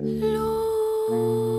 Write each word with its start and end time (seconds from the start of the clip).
Lourd, 0.00 1.58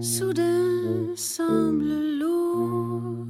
soudain 0.00 1.12
semble 1.14 2.16
lourd. 2.16 3.28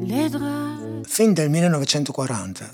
Les 0.00 0.30
draps 0.30 1.06
Fin 1.12 1.34
dal 1.34 1.50
1940 1.50 2.70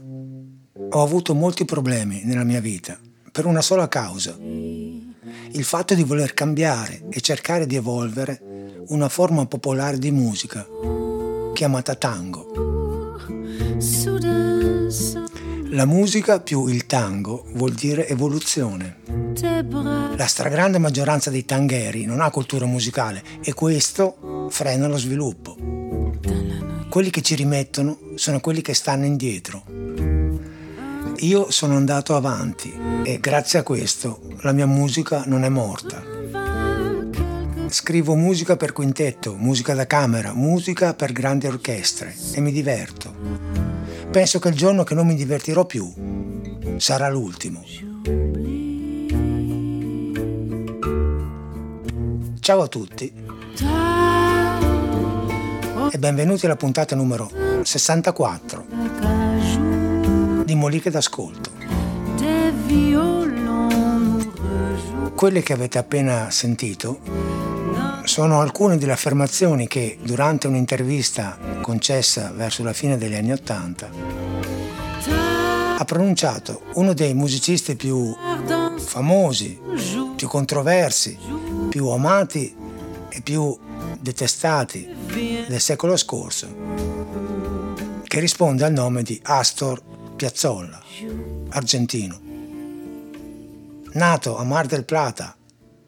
ho 0.91 1.03
avuto 1.03 1.35
molti 1.35 1.65
problemi 1.65 2.23
nella 2.23 2.45
mia 2.45 2.61
vita 2.61 2.97
per 3.33 3.47
una 3.47 3.63
sola 3.63 3.89
causa. 3.89 4.37
Il 4.39 5.65
fatto 5.65 5.97
di 5.97 6.05
voler 6.05 6.35
cambiare 6.35 7.03
e 7.11 7.21
cercare 7.21 7.67
di 7.67 7.75
evolvere 7.75 8.85
una 8.91 9.09
forma 9.09 9.45
popolare 9.47 9.99
di 9.99 10.13
musica 10.13 10.65
chiamata 11.53 11.97
tango. 11.97 12.47
La 15.77 15.85
musica 15.85 16.41
più 16.41 16.69
il 16.69 16.87
tango 16.87 17.45
vuol 17.53 17.75
dire 17.75 18.09
evoluzione. 18.09 18.97
La 20.17 20.25
stragrande 20.25 20.79
maggioranza 20.79 21.29
dei 21.29 21.45
tangheri 21.45 22.07
non 22.07 22.23
ha 22.23 22.31
cultura 22.31 22.65
musicale 22.65 23.23
e 23.45 23.53
questo 23.53 24.49
frena 24.49 24.87
lo 24.87 24.97
sviluppo. 24.97 25.55
Quelli 26.89 27.11
che 27.11 27.21
ci 27.21 27.35
rimettono 27.35 27.99
sono 28.15 28.41
quelli 28.41 28.63
che 28.63 28.73
stanno 28.73 29.05
indietro. 29.05 29.65
Io 31.19 31.51
sono 31.51 31.77
andato 31.77 32.17
avanti 32.17 32.75
e 33.05 33.21
grazie 33.21 33.59
a 33.59 33.63
questo 33.63 34.23
la 34.41 34.53
mia 34.53 34.67
musica 34.67 35.25
non 35.27 35.45
è 35.45 35.51
morta. 35.51 36.03
Scrivo 37.69 38.15
musica 38.15 38.57
per 38.57 38.73
quintetto, 38.73 39.35
musica 39.37 39.75
da 39.75 39.87
camera, 39.87 40.33
musica 40.33 40.95
per 40.95 41.13
grandi 41.13 41.47
orchestre 41.47 42.17
e 42.33 42.41
mi 42.41 42.51
diverto. 42.51 43.06
Penso 44.17 44.39
che 44.39 44.49
il 44.49 44.55
giorno 44.55 44.83
che 44.83 44.95
non 44.95 45.07
mi 45.07 45.15
divertirò 45.15 45.67
più 45.67 45.93
sarà 46.79 47.11
l'ultimo. 47.11 47.63
Ciao 52.41 52.63
a 52.63 52.67
tutti 52.67 53.13
e 55.91 55.99
benvenuti 55.99 56.47
alla 56.47 56.57
puntata 56.57 56.97
numero 56.97 57.31
64 57.61 58.65
di 60.47 60.55
Moliche 60.55 60.89
d'Ascolto. 60.89 61.51
Quelle 65.15 65.43
che 65.43 65.53
avete 65.53 65.77
appena 65.77 66.31
sentito 66.31 67.01
sono 68.07 68.41
alcune 68.41 68.79
delle 68.79 68.93
affermazioni 68.93 69.67
che 69.67 69.99
durante 70.01 70.47
un'intervista 70.47 71.37
concessa 71.61 72.33
verso 72.35 72.63
la 72.63 72.73
fine 72.73 72.97
degli 72.97 73.15
anni 73.15 73.33
Ottanta 73.33 73.91
ha 75.79 75.85
pronunciato 75.85 76.63
uno 76.75 76.95
dei 76.95 77.13
musicisti 77.13 77.77
più 77.77 78.15
famosi, 78.79 79.61
più 80.17 80.27
controversi, 80.27 81.19
più 81.69 81.89
amati 81.89 82.55
e 83.11 83.21
più 83.21 83.57
detestati 84.01 84.89
del 85.47 85.61
secolo 85.61 85.97
scorso, 85.97 86.49
che 88.05 88.21
risponde 88.21 88.65
al 88.65 88.73
nome 88.73 89.03
di 89.03 89.21
Astor 89.23 89.83
Piazzolla, 90.17 90.83
argentino. 91.51 92.21
Nato 93.93 94.39
a 94.39 94.45
Mar 94.45 94.67
del 94.67 94.85
Plata 94.85 95.37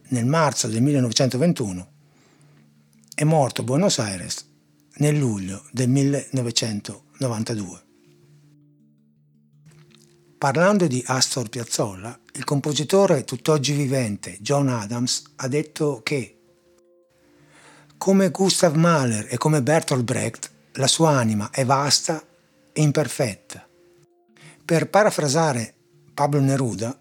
nel 0.09 0.27
marzo 0.27 0.69
del 0.69 0.83
1921 0.83 1.89
e 3.14 3.25
morto 3.25 3.62
a 3.62 3.64
Buenos 3.64 3.98
Aires 3.98 4.47
nel 4.97 5.16
luglio 5.16 5.64
del 5.70 5.89
1992. 5.89 7.88
Parlando 10.39 10.86
di 10.86 11.03
Astor 11.05 11.48
Piazzolla, 11.48 12.17
il 12.34 12.44
compositore 12.44 13.25
tutt'oggi 13.25 13.72
vivente 13.72 14.36
John 14.39 14.69
Adams 14.69 15.25
ha 15.34 15.48
detto 15.48 16.00
che 16.05 16.39
come 17.98 18.31
Gustav 18.31 18.77
Mahler 18.77 19.27
e 19.28 19.37
come 19.37 19.62
Bertolt 19.62 20.04
Brecht, 20.04 20.48
la 20.75 20.87
sua 20.87 21.10
anima 21.10 21.50
è 21.50 21.65
vasta 21.65 22.22
e 22.72 22.82
imperfetta. 22.82 23.66
Per 24.65 24.88
parafrasare 24.88 25.75
Pablo 26.15 26.38
Neruda, 26.38 26.97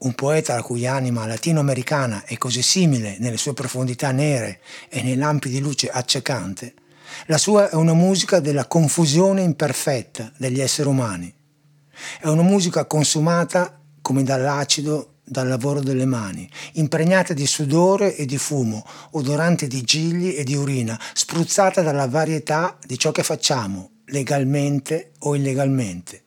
un 0.00 0.14
poeta 0.14 0.54
la 0.54 0.62
cui 0.62 0.86
anima 0.86 1.26
latinoamericana 1.26 2.24
è 2.26 2.36
così 2.36 2.60
simile 2.60 3.16
nelle 3.20 3.38
sue 3.38 3.54
profondità 3.54 4.10
nere 4.12 4.60
e 4.90 5.02
nei 5.02 5.16
lampi 5.16 5.48
di 5.48 5.60
luce 5.60 5.88
accecante, 5.88 6.74
la 7.24 7.38
sua 7.38 7.70
è 7.70 7.74
una 7.74 7.94
musica 7.94 8.38
della 8.38 8.66
confusione 8.66 9.40
imperfetta 9.40 10.30
degli 10.36 10.60
esseri 10.60 10.90
umani. 10.90 11.40
È 12.20 12.28
una 12.28 12.42
musica 12.42 12.84
consumata 12.84 13.80
come 14.00 14.22
dall'acido 14.22 15.12
dal 15.24 15.48
lavoro 15.48 15.80
delle 15.80 16.04
mani, 16.04 16.48
impregnata 16.74 17.32
di 17.32 17.46
sudore 17.46 18.16
e 18.16 18.26
di 18.26 18.36
fumo, 18.36 18.84
odorante 19.12 19.66
di 19.66 19.82
gigli 19.82 20.34
e 20.36 20.44
di 20.44 20.54
urina, 20.54 20.98
spruzzata 21.14 21.80
dalla 21.80 22.06
varietà 22.06 22.76
di 22.84 22.98
ciò 22.98 23.12
che 23.12 23.22
facciamo, 23.22 23.90
legalmente 24.06 25.12
o 25.20 25.34
illegalmente. 25.34 26.24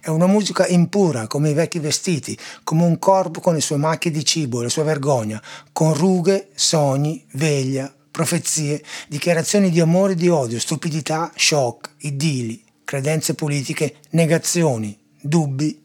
È 0.00 0.08
una 0.08 0.26
musica 0.26 0.66
impura 0.66 1.26
come 1.26 1.50
i 1.50 1.54
vecchi 1.54 1.78
vestiti, 1.78 2.36
come 2.62 2.84
un 2.84 2.98
corpo 2.98 3.40
con 3.40 3.54
le 3.54 3.60
sue 3.60 3.76
macchie 3.76 4.10
di 4.10 4.24
cibo 4.24 4.60
e 4.60 4.64
la 4.64 4.68
sua 4.68 4.84
vergogna, 4.84 5.42
con 5.72 5.94
rughe, 5.94 6.50
sogni, 6.54 7.24
veglia, 7.32 7.92
profezie, 8.10 8.82
dichiarazioni 9.08 9.70
di 9.70 9.80
amore 9.80 10.12
e 10.12 10.16
di 10.16 10.28
odio, 10.28 10.58
stupidità, 10.60 11.32
shock, 11.34 11.94
idili, 11.98 12.63
credenze 12.84 13.34
politiche, 13.34 13.96
negazioni, 14.10 14.98
dubbi 15.20 15.82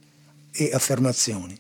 e 0.52 0.72
affermazioni. 0.74 1.60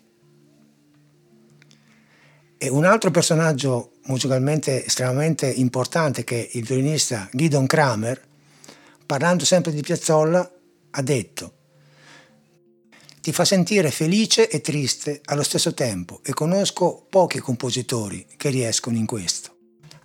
E 2.58 2.70
un 2.70 2.86
altro 2.86 3.10
personaggio 3.10 3.94
musicalmente 4.04 4.86
estremamente 4.86 5.50
importante 5.50 6.24
che 6.24 6.48
è 6.48 6.58
il 6.58 6.66
violinista 6.66 7.30
Gidon 7.32 7.66
Kramer, 7.66 8.22
parlando 9.06 9.46
sempre 9.46 9.72
di 9.72 9.82
Piazzolla, 9.82 10.52
ha 10.92 11.02
detto 11.02 11.54
ti 13.22 13.34
fa 13.34 13.44
sentire 13.46 13.92
felice 13.92 14.50
e 14.50 14.62
triste 14.62 15.22
allo 15.26 15.44
stesso 15.44 15.74
tempo 15.74 16.22
e 16.24 16.34
conosco 16.34 17.06
pochi 17.10 17.40
compositori 17.40 18.26
che 18.38 18.50
riescono 18.50 18.98
in 18.98 19.06
questo. 19.06 19.56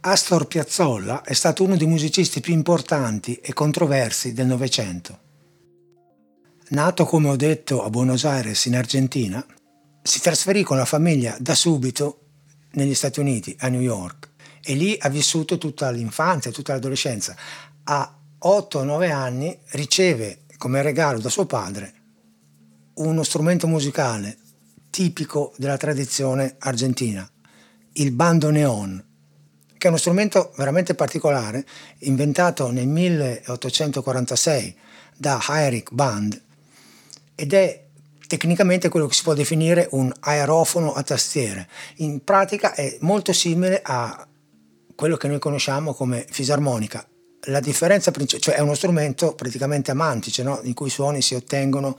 Astor 0.00 0.46
Piazzolla 0.46 1.22
è 1.22 1.32
stato 1.32 1.62
uno 1.64 1.76
dei 1.76 1.86
musicisti 1.86 2.40
più 2.40 2.52
importanti 2.52 3.36
e 3.36 3.54
controversi 3.54 4.34
del 4.34 4.46
Novecento. 4.46 5.20
Nato, 6.74 7.04
come 7.04 7.28
ho 7.28 7.36
detto, 7.36 7.84
a 7.84 7.88
Buenos 7.88 8.24
Aires 8.24 8.64
in 8.64 8.74
Argentina, 8.74 9.46
si 10.02 10.20
trasferì 10.20 10.64
con 10.64 10.76
la 10.76 10.84
famiglia 10.84 11.36
da 11.38 11.54
subito 11.54 12.22
negli 12.72 12.94
Stati 12.94 13.20
Uniti, 13.20 13.54
a 13.60 13.68
New 13.68 13.80
York, 13.80 14.30
e 14.60 14.74
lì 14.74 14.96
ha 14.98 15.08
vissuto 15.08 15.56
tutta 15.56 15.88
l'infanzia, 15.92 16.50
tutta 16.50 16.72
l'adolescenza. 16.72 17.36
A 17.84 18.18
8-9 18.42 19.12
anni 19.12 19.56
riceve 19.70 20.46
come 20.58 20.82
regalo 20.82 21.20
da 21.20 21.28
suo 21.28 21.46
padre 21.46 21.94
uno 22.94 23.22
strumento 23.22 23.68
musicale 23.68 24.36
tipico 24.90 25.54
della 25.56 25.76
tradizione 25.76 26.56
argentina, 26.58 27.24
il 27.92 28.10
bandoneon, 28.10 29.04
che 29.78 29.86
è 29.86 29.90
uno 29.90 29.96
strumento 29.96 30.52
veramente 30.56 30.96
particolare, 30.96 31.64
inventato 31.98 32.72
nel 32.72 32.88
1846 32.88 34.76
da 35.16 35.40
Heinrich 35.48 35.92
Band 35.92 36.43
ed 37.34 37.52
è 37.52 37.84
tecnicamente 38.26 38.88
quello 38.88 39.06
che 39.06 39.14
si 39.14 39.22
può 39.22 39.34
definire 39.34 39.88
un 39.92 40.12
aerofono 40.20 40.92
a 40.92 41.02
tastiere. 41.02 41.68
In 41.96 42.22
pratica 42.24 42.74
è 42.74 42.96
molto 43.00 43.32
simile 43.32 43.80
a 43.82 44.26
quello 44.94 45.16
che 45.16 45.28
noi 45.28 45.38
conosciamo 45.38 45.94
come 45.94 46.24
fisarmonica. 46.28 47.06
La 47.48 47.60
differenza 47.60 48.10
principale, 48.10 48.42
cioè 48.42 48.54
è 48.54 48.64
uno 48.64 48.74
strumento 48.74 49.34
praticamente 49.34 49.90
a 49.90 49.94
mantice, 49.94 50.42
no? 50.42 50.60
in 50.62 50.72
cui 50.74 50.86
i 50.86 50.90
suoni 50.90 51.20
si 51.20 51.34
ottengono 51.34 51.98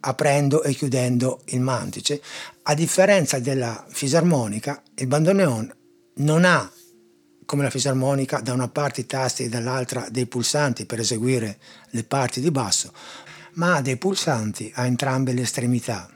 aprendo 0.00 0.62
e 0.62 0.72
chiudendo 0.72 1.42
il 1.46 1.60
mantice. 1.60 2.22
A 2.62 2.74
differenza 2.74 3.38
della 3.38 3.84
fisarmonica, 3.88 4.82
il 4.94 5.06
bandoneon 5.06 5.74
non 6.16 6.44
ha 6.44 6.70
come 7.44 7.62
la 7.62 7.70
fisarmonica 7.70 8.40
da 8.40 8.52
una 8.52 8.68
parte 8.68 9.02
i 9.02 9.06
tasti 9.06 9.44
e 9.44 9.48
dall'altra 9.48 10.08
dei 10.10 10.26
pulsanti 10.26 10.84
per 10.84 10.98
eseguire 10.98 11.58
le 11.90 12.02
parti 12.02 12.40
di 12.40 12.50
basso, 12.50 12.92
ma 13.56 13.76
ha 13.76 13.82
dei 13.82 13.96
pulsanti 13.96 14.70
a 14.74 14.86
entrambe 14.86 15.32
le 15.32 15.42
estremità. 15.42 16.08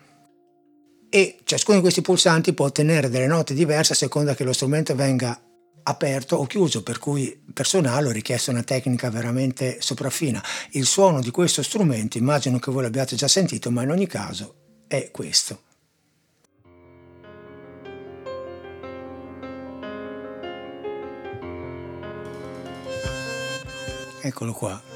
E 1.08 1.38
ciascuno 1.44 1.76
di 1.76 1.82
questi 1.82 2.02
pulsanti 2.02 2.52
può 2.52 2.66
ottenere 2.66 3.08
delle 3.08 3.26
note 3.26 3.52
diverse 3.52 3.92
a 3.92 3.96
seconda 3.96 4.34
che 4.34 4.44
lo 4.44 4.52
strumento 4.52 4.94
venga 4.94 5.38
aperto 5.82 6.36
o 6.36 6.46
chiuso, 6.46 6.82
per 6.82 6.98
cui 6.98 7.42
per 7.52 7.66
suonarlo 7.66 8.10
richiesta 8.10 8.50
una 8.50 8.62
tecnica 8.62 9.10
veramente 9.10 9.78
sopraffina. 9.80 10.42
Il 10.72 10.86
suono 10.86 11.20
di 11.20 11.30
questo 11.30 11.62
strumento 11.62 12.18
immagino 12.18 12.58
che 12.58 12.70
voi 12.70 12.82
l'abbiate 12.82 13.16
già 13.16 13.28
sentito, 13.28 13.70
ma 13.70 13.82
in 13.82 13.90
ogni 13.90 14.06
caso 14.06 14.54
è 14.86 15.10
questo. 15.10 15.62
Eccolo 24.22 24.52
qua. 24.52 24.89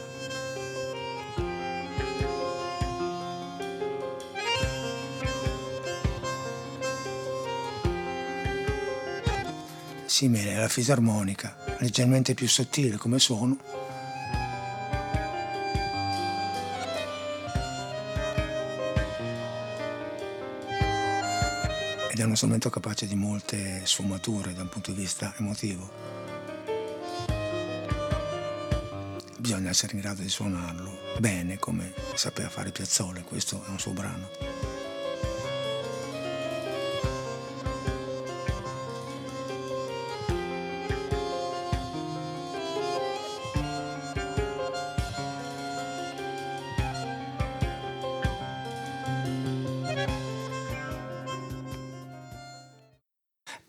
Simile 10.15 10.55
alla 10.55 10.69
fisarmonica, 10.69 11.57
leggermente 11.81 12.35
più 12.35 12.47
sottile 12.47 12.97
come 12.97 13.19
suono. 13.19 13.59
Ed 22.13 22.21
è 22.21 22.23
uno 22.23 22.37
strumento 22.37 22.71
capace 22.71 23.09
di 23.09 23.17
molte 23.17 23.81
sfumature 23.83 24.55
da 24.55 24.63
un 24.63 24.69
punto 24.69 24.93
di 24.93 25.01
vista 25.01 25.35
emotivo. 25.37 25.91
Bisogna 29.37 29.71
essere 29.71 29.95
in 29.95 30.01
grado 30.01 30.23
di 30.23 30.29
suonarlo 30.29 30.97
bene 31.19 31.59
come 31.59 31.93
sapeva 32.15 32.49
fare 32.49 32.71
Piazzolla, 32.71 33.21
questo 33.23 33.65
è 33.67 33.69
un 33.69 33.81
suo 33.81 33.91
brano. 33.91 34.54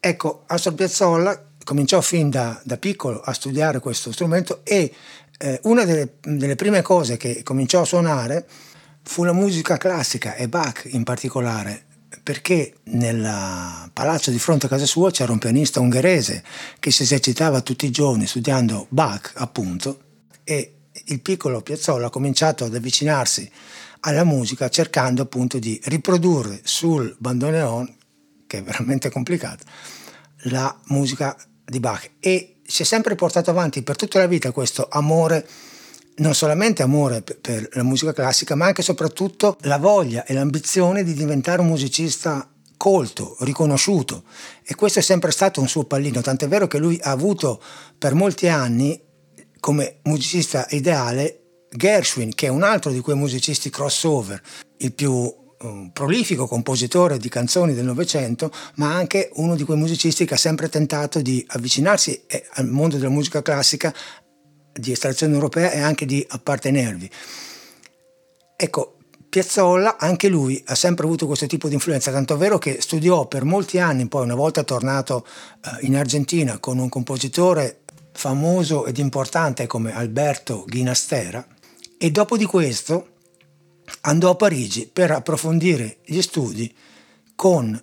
Ecco, 0.08 0.44
Astor 0.46 0.76
Piazzolla 0.76 1.48
cominciò 1.64 2.00
fin 2.00 2.30
da, 2.30 2.62
da, 2.64 2.78
piccolo 2.78 3.22
a 3.22 3.34
studiare 3.34 3.80
questo 3.80 4.12
strumento 4.12 4.60
e 4.64 4.94
eh, 5.40 5.60
una 5.64 5.84
delle, 5.84 6.18
delle, 6.22 6.54
prime 6.54 6.84
cose 6.84 7.18
che 7.18 7.42
cominciò 7.42 7.82
a 7.82 7.86
suonare 7.86 8.46
fu 9.02 9.24
la 9.24 9.34
musica 9.34 9.78
classica 9.78 10.36
e 10.36 10.48
Bach 10.48 10.88
in 10.92 11.02
particolare, 11.02 11.86
perché 12.22 12.76
nel 12.84 13.90
palazzo 13.92 14.30
di 14.30 14.38
fronte 14.38 14.68
a 14.68 14.70
casa 14.70 14.86
sua 14.86 15.10
c'era 15.10 15.32
un 15.32 15.40
pianista 15.40 15.80
ungherese 15.80 16.44
che 16.80 16.92
si 16.92 17.02
esercitava 17.02 17.62
tutti 17.62 17.88
i 17.88 17.92
giorni 17.92 18.28
studiando 18.28 18.86
Bach, 18.90 19.32
appunto, 19.38 20.02
e 20.44 20.74
il 21.06 21.20
piccolo 21.20 21.62
Piazzolla 21.62 22.06
ha 22.06 22.12
cominciato 22.12 22.64
ad 22.64 22.76
avvicinarsi 22.76 23.52
alla 24.02 24.24
musica 24.24 24.70
cercando 24.70 25.24
appunto 25.24 25.58
di 25.58 25.82
riprodurre 25.86 26.60
sul 26.64 27.16
bandoneon, 27.18 28.04
che 28.48 28.60
è 28.60 28.64
veramente 28.64 29.10
complicato, 29.10 29.64
la 30.44 30.76
musica 30.88 31.36
di 31.64 31.80
Bach. 31.80 32.12
E 32.20 32.58
si 32.66 32.82
è 32.82 32.86
sempre 32.86 33.16
portato 33.16 33.50
avanti 33.50 33.84
per 33.84 33.96
tutta 33.96 34.20
la 34.20 34.28
vita 34.28 34.52
questo 34.52 34.88
amore, 34.90 35.48
non 36.18 36.34
solamente 36.34 36.84
amore 36.84 37.22
per 37.22 37.70
la 37.74 37.84
musica 37.84 38.14
classica, 38.14 38.56
ma 38.56 38.66
anche 38.66 38.82
e 38.82 38.84
soprattutto 38.84 39.58
la 39.62 39.78
voglia 39.78 40.26
e 40.26 40.34
l'ambizione 40.34 41.04
di 41.04 41.14
diventare 41.14 41.62
un 41.62 41.68
musicista 41.68 42.50
colto, 42.78 43.38
riconosciuto. 43.40 44.24
E 44.64 44.76
questo 44.76 45.00
è 45.00 45.02
sempre 45.02 45.32
stato 45.32 45.62
un 45.62 45.68
suo 45.68 45.86
pallino, 45.86 46.22
tant'è 46.22 46.48
vero 46.48 46.68
che 46.68 46.78
lui 46.78 47.00
ha 47.02 47.12
avuto 47.12 47.62
per 47.98 48.14
molti 48.14 48.48
anni 48.48 49.02
come 49.60 50.00
musicista 50.04 50.68
ideale 50.70 51.66
Gershwin, 51.72 52.34
che 52.34 52.48
è 52.48 52.50
un 52.50 52.64
altro 52.64 52.92
di 52.92 53.00
quei 53.00 53.16
musicisti 53.16 53.70
crossover, 53.70 54.42
il 54.78 54.94
più 54.94 55.34
un 55.62 55.92
prolifico 55.92 56.48
compositore 56.48 57.18
di 57.18 57.30
canzoni 57.30 57.74
del 57.74 57.86
Novecento, 57.86 58.52
ma 58.76 58.94
anche 58.94 59.30
uno 59.36 59.56
di 59.56 59.64
quei 59.64 59.78
musicisti 59.78 60.26
che 60.26 60.34
ha 60.34 60.38
sempre 60.38 60.70
tentato 60.70 61.22
di 61.22 61.44
avvicinarsi 61.48 62.24
eh, 62.28 62.46
al 62.54 62.68
mondo 62.68 62.98
della 62.98 63.10
musica 63.10 63.42
classica 63.42 63.94
di 64.74 64.92
estrazione 64.92 65.34
europea 65.34 65.72
e 65.72 65.80
anche 65.80 66.06
di 66.06 66.26
appartenervi. 66.28 67.10
Ecco, 68.58 68.98
Piazzolla, 69.30 69.98
anche 69.98 70.28
lui 70.30 70.62
ha 70.68 70.76
sempre 70.76 71.06
avuto 71.06 71.26
questo 71.26 71.46
tipo 71.46 71.68
di 71.68 71.74
influenza, 71.74 72.12
tanto 72.12 72.38
vero 72.38 72.58
che 72.58 72.80
studiò 72.80 73.28
per 73.28 73.44
molti 73.44 73.80
anni, 73.80 74.08
poi 74.08 74.24
una 74.24 74.36
volta 74.36 74.64
tornato 74.64 75.26
eh, 75.26 75.86
in 75.86 75.96
Argentina 75.96 76.58
con 76.60 76.78
un 76.78 76.90
compositore 76.90 77.82
famoso 78.14 78.86
ed 78.86 78.98
importante 78.98 79.68
come 79.68 79.94
Alberto 79.94 80.64
Ginastera, 80.68 81.46
e 81.98 82.12
dopo 82.12 82.38
di 82.38 82.46
questo 82.46 83.15
andò 84.02 84.32
a 84.32 84.36
Parigi 84.36 84.90
per 84.92 85.12
approfondire 85.12 85.98
gli 86.06 86.22
studi 86.22 86.74
con 87.36 87.82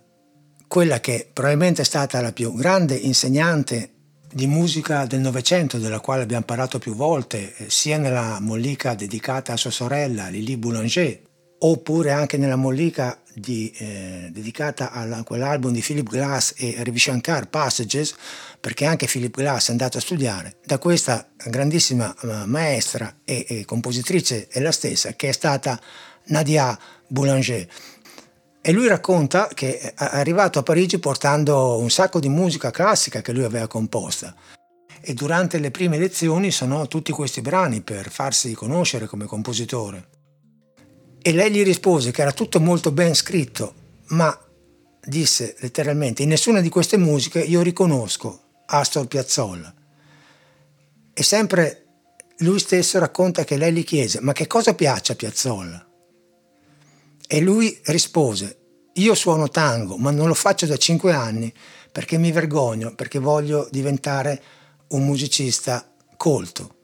quella 0.66 1.00
che 1.00 1.28
probabilmente 1.32 1.82
è 1.82 1.84
stata 1.84 2.20
la 2.20 2.32
più 2.32 2.54
grande 2.54 2.94
insegnante 2.94 3.90
di 4.32 4.46
musica 4.46 5.04
del 5.04 5.20
Novecento, 5.20 5.78
della 5.78 6.00
quale 6.00 6.22
abbiamo 6.22 6.44
parlato 6.44 6.78
più 6.78 6.94
volte, 6.94 7.54
eh, 7.56 7.70
sia 7.70 7.98
nella 7.98 8.38
mollica 8.40 8.94
dedicata 8.94 9.52
a 9.52 9.58
sua 9.58 9.70
sorella 9.70 10.28
Lili 10.28 10.56
Boulanger, 10.56 11.20
oppure 11.64 12.10
anche 12.10 12.36
nella 12.36 12.56
mollica 12.56 13.20
di, 13.34 13.72
eh, 13.78 14.28
dedicata 14.30 14.90
a 14.90 15.22
quell'album 15.22 15.72
di 15.72 15.80
Philip 15.80 16.08
Glass 16.08 16.54
e 16.56 16.74
Ravi 16.78 16.98
Shankar, 16.98 17.48
Passages, 17.48 18.14
perché 18.60 18.84
anche 18.84 19.06
Philip 19.06 19.34
Glass 19.34 19.68
è 19.68 19.70
andato 19.70 19.98
a 19.98 20.00
studiare 20.00 20.56
da 20.64 20.78
questa 20.78 21.28
grandissima 21.36 22.14
uh, 22.20 22.46
maestra 22.46 23.18
e, 23.24 23.46
e 23.48 23.64
compositrice 23.64 24.48
è 24.48 24.60
la 24.60 24.72
stessa, 24.72 25.14
che 25.14 25.28
è 25.28 25.32
stata 25.32 25.80
Nadia 26.26 26.78
Boulanger. 27.08 27.66
E 28.64 28.72
lui 28.72 28.86
racconta 28.86 29.48
che 29.52 29.78
è 29.78 29.92
arrivato 29.96 30.58
a 30.58 30.62
Parigi 30.62 30.98
portando 30.98 31.78
un 31.78 31.90
sacco 31.90 32.20
di 32.20 32.28
musica 32.28 32.70
classica 32.70 33.20
che 33.20 33.32
lui 33.32 33.44
aveva 33.44 33.66
composta. 33.66 34.34
E 35.00 35.14
durante 35.14 35.58
le 35.58 35.72
prime 35.72 35.98
lezioni 35.98 36.52
suonò 36.52 36.86
tutti 36.86 37.10
questi 37.10 37.40
brani 37.40 37.80
per 37.80 38.08
farsi 38.08 38.52
conoscere 38.54 39.06
come 39.06 39.26
compositore. 39.26 40.21
E 41.24 41.32
lei 41.32 41.52
gli 41.52 41.62
rispose 41.62 42.10
che 42.10 42.20
era 42.20 42.32
tutto 42.32 42.58
molto 42.58 42.90
ben 42.90 43.14
scritto, 43.14 43.74
ma 44.08 44.36
disse 45.04 45.54
letteralmente, 45.60 46.22
in 46.22 46.28
nessuna 46.28 46.60
di 46.60 46.68
queste 46.68 46.96
musiche 46.96 47.40
io 47.40 47.62
riconosco 47.62 48.40
Astor 48.66 49.06
Piazzolla. 49.06 49.72
E 51.14 51.22
sempre 51.22 51.86
lui 52.38 52.58
stesso 52.58 52.98
racconta 52.98 53.44
che 53.44 53.56
lei 53.56 53.72
gli 53.72 53.84
chiese, 53.84 54.20
ma 54.20 54.32
che 54.32 54.48
cosa 54.48 54.74
piace 54.74 55.12
a 55.12 55.14
Piazzolla? 55.14 55.86
E 57.28 57.40
lui 57.40 57.80
rispose, 57.84 58.58
io 58.94 59.14
suono 59.14 59.48
tango, 59.48 59.96
ma 59.96 60.10
non 60.10 60.26
lo 60.26 60.34
faccio 60.34 60.66
da 60.66 60.76
cinque 60.76 61.12
anni 61.12 61.52
perché 61.92 62.18
mi 62.18 62.32
vergogno, 62.32 62.94
perché 62.96 63.20
voglio 63.20 63.68
diventare 63.70 64.42
un 64.88 65.04
musicista 65.04 65.88
colto. 66.16 66.76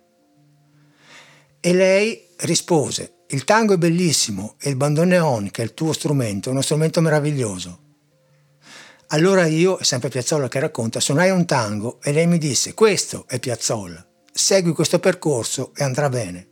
E 1.61 1.73
lei 1.73 2.25
rispose, 2.37 3.15
il 3.31 3.45
tango 3.45 3.75
è 3.75 3.77
bellissimo 3.77 4.55
e 4.59 4.71
il 4.71 4.77
bandoneon, 4.77 5.51
che 5.51 5.61
è 5.61 5.65
il 5.65 5.75
tuo 5.75 5.93
strumento, 5.93 6.49
è 6.49 6.53
uno 6.53 6.63
strumento 6.63 7.03
meraviglioso. 7.03 7.81
Allora 9.09 9.45
io, 9.45 9.79
sempre 9.83 10.09
Piazzolla 10.09 10.49
che 10.49 10.61
racconta, 10.61 10.99
suonai 10.99 11.31
un 11.31 11.45
tango 11.45 11.99
e 12.03 12.13
lei 12.13 12.27
mi 12.27 12.39
disse, 12.39 12.73
questo 12.73 13.27
è 13.29 13.39
Piazzolla, 13.39 14.03
segui 14.33 14.73
questo 14.73 14.99
percorso 14.99 15.73
e 15.77 15.85
andrà 15.85 16.09
bene. 16.09 16.47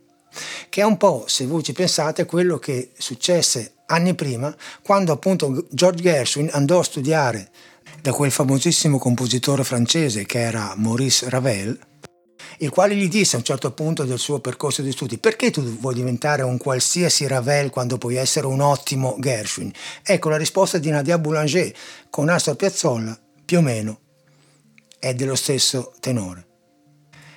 Che 0.69 0.81
è 0.81 0.83
un 0.83 0.97
po', 0.97 1.23
se 1.27 1.47
voi 1.47 1.63
ci 1.63 1.73
pensate, 1.73 2.25
quello 2.25 2.59
che 2.59 2.91
successe 2.95 3.77
anni 3.87 4.13
prima, 4.13 4.55
quando 4.83 5.11
appunto 5.11 5.65
George 5.71 6.03
Gershwin 6.03 6.49
andò 6.51 6.79
a 6.79 6.83
studiare 6.83 7.49
da 8.01 8.11
quel 8.11 8.29
famosissimo 8.29 8.99
compositore 8.99 9.63
francese 9.63 10.27
che 10.27 10.41
era 10.41 10.75
Maurice 10.77 11.27
Ravel, 11.29 11.79
il 12.59 12.69
quale 12.69 12.95
gli 12.95 13.07
disse 13.07 13.35
a 13.35 13.39
un 13.39 13.45
certo 13.45 13.71
punto 13.71 14.03
del 14.03 14.19
suo 14.19 14.39
percorso 14.39 14.81
di 14.81 14.91
studi 14.91 15.17
perché 15.17 15.51
tu 15.51 15.61
vuoi 15.61 15.93
diventare 15.93 16.41
un 16.41 16.57
qualsiasi 16.57 17.27
Ravel 17.27 17.69
quando 17.69 17.97
puoi 17.97 18.15
essere 18.15 18.47
un 18.47 18.61
ottimo 18.61 19.15
Gershwin? 19.19 19.71
Ecco 20.03 20.29
la 20.29 20.37
risposta 20.37 20.77
di 20.77 20.89
Nadia 20.89 21.17
Boulanger 21.17 21.73
con 22.09 22.29
Astor 22.29 22.55
Piazzolla 22.55 23.17
più 23.45 23.59
o 23.59 23.61
meno 23.61 23.99
è 24.99 25.13
dello 25.13 25.35
stesso 25.35 25.93
tenore. 25.99 26.45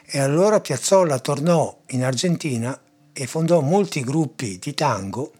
E 0.04 0.18
allora 0.18 0.60
Piazzolla 0.60 1.18
tornò 1.20 1.82
in 1.88 2.04
Argentina 2.04 2.78
e 3.12 3.26
fondò 3.26 3.60
molti 3.60 4.02
gruppi 4.02 4.58
di 4.58 4.74
tango 4.74 5.32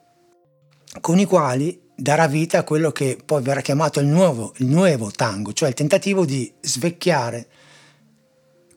con 1.01 1.19
i 1.19 1.25
quali 1.25 1.89
darà 1.95 2.27
vita 2.27 2.59
a 2.59 2.65
quello 2.65 2.91
che 2.93 3.19
poi 3.25 3.43
verrà 3.43 3.61
chiamato 3.61 4.01
il 4.01 4.07
nuovo, 4.07 4.53
il 4.57 4.67
nuovo 4.67 5.11
tango, 5.11 5.53
cioè 5.53 5.69
il 5.69 5.75
tentativo 5.75 6.25
di 6.25 6.53
svecchiare 6.61 7.49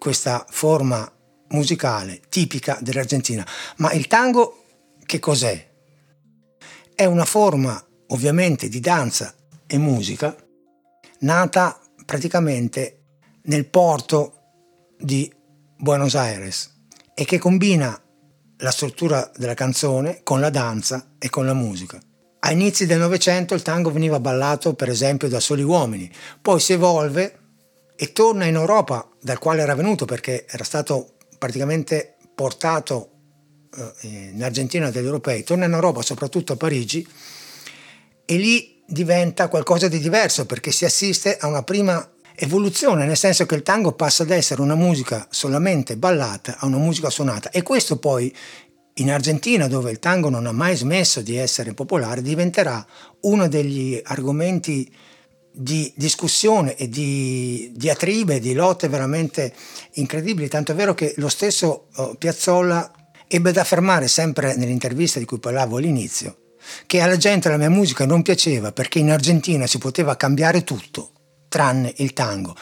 questa 0.04 0.46
forma 0.50 1.10
musicale 1.52 2.20
tipica 2.28 2.78
dell'Argentina. 2.82 3.48
Ma 3.78 3.94
il 3.94 4.08
tango 4.08 4.66
che 5.06 5.18
cos'è? 5.20 5.72
È 6.94 7.06
una 7.06 7.24
forma 7.24 7.82
ovviamente 8.08 8.68
di 8.68 8.82
danza 8.82 9.34
e 9.66 9.78
musica 9.78 10.36
nata 11.20 11.80
praticamente 12.06 13.04
nel 13.44 13.66
porto 13.66 14.42
di 15.00 15.34
Buenos 15.78 16.16
Aires 16.16 16.82
e 17.14 17.24
che 17.24 17.38
combina 17.38 17.98
la 18.58 18.72
struttura 18.72 19.32
della 19.38 19.54
canzone 19.54 20.20
con 20.22 20.42
la 20.42 20.50
danza 20.50 21.14
e 21.18 21.30
con 21.30 21.46
la 21.46 21.54
musica. 21.54 21.98
A 22.40 22.52
inizi 22.52 22.86
del 22.86 23.00
Novecento 23.00 23.54
il 23.54 23.62
tango 23.62 23.90
veniva 23.90 24.20
ballato 24.20 24.74
per 24.74 24.90
esempio 24.90 25.30
da 25.30 25.40
soli 25.40 25.64
uomini, 25.64 26.12
poi 26.42 26.60
si 26.60 26.74
evolve 26.74 27.43
e 27.96 28.12
torna 28.12 28.46
in 28.46 28.56
Europa 28.56 29.08
dal 29.22 29.40
quale 29.40 29.62
era 29.62 29.76
venuto 29.76 30.06
perché 30.06 30.46
era 30.48 30.64
stato 30.64 31.14
praticamente 31.38 32.16
portato 32.34 33.10
eh, 33.76 34.30
in 34.34 34.44
Argentina 34.44 34.90
dagli 34.90 35.06
europei, 35.06 35.44
torna 35.44 35.66
in 35.66 35.74
Europa 35.74 36.02
soprattutto 36.02 36.54
a 36.54 36.58
Parigi 36.58 37.08
e 38.26 38.36
lì 38.36 38.82
diventa 38.86 39.48
qualcosa 39.48 39.88
di 39.88 40.00
diverso 40.00 40.46
perché 40.46 40.72
si 40.72 40.86
assiste 40.86 41.38
a 41.38 41.48
una 41.48 41.64
prima 41.64 42.08
evoluzione, 42.36 43.06
nel 43.06 43.18
senso 43.18 43.46
che 43.46 43.56
il 43.56 43.64
tango 43.64 43.94
passa 43.94 44.24
ad 44.24 44.32
essere 44.32 44.62
una 44.62 44.76
musica 44.76 45.28
solamente 45.30 45.98
ballata 45.98 46.58
a 46.58 46.66
una 46.66 46.78
musica 46.78 47.10
suonata. 47.10 47.52
E 47.52 47.62
questo 47.62 47.98
poi 47.98 48.34
in 48.98 49.12
Argentina, 49.12 49.68
dove 49.68 49.92
il 49.92 50.00
tango 50.00 50.30
non 50.30 50.46
ha 50.46 50.52
mai 50.52 50.76
smesso 50.76 51.22
di 51.22 51.36
essere 51.36 51.74
popolare, 51.74 52.22
diventerà 52.22 52.86
uno 53.22 53.48
degli 53.48 54.00
argomenti 54.04 54.92
di 55.56 55.94
discussione 55.96 56.76
e 56.76 56.90
di 56.90 57.72
diatribe, 57.76 58.40
di 58.40 58.54
lotte 58.54 58.88
veramente 58.88 59.54
incredibili, 59.94 60.48
tanto 60.48 60.72
è 60.72 60.76
vero 60.76 60.96
che 60.96 61.14
lo 61.18 61.30
stesso 61.30 61.90
oh, 61.94 62.16
Piazzolla 62.16 62.92
ebbe 63.28 63.52
da 63.52 63.62
affermare 63.62 64.08
sempre 64.08 64.56
nell'intervista 64.56 65.20
di 65.20 65.26
cui 65.26 65.40
parlavo 65.40 65.78
all'inizio, 65.78 66.56
che 66.88 67.02
alla 67.02 67.18
gente 67.18 67.50
la 67.50 67.58
mia 67.58 67.70
musica 67.70 68.06
non 68.06 68.24
piaceva 68.24 68.72
perché 68.72 69.00
in 69.00 69.12
Argentina 69.12 69.68
si 69.68 69.78
poteva 69.78 70.16
cambiare 70.16 70.64
tutto, 70.64 71.12
tranne 71.50 71.94
il 71.98 72.14
tango. 72.14 72.56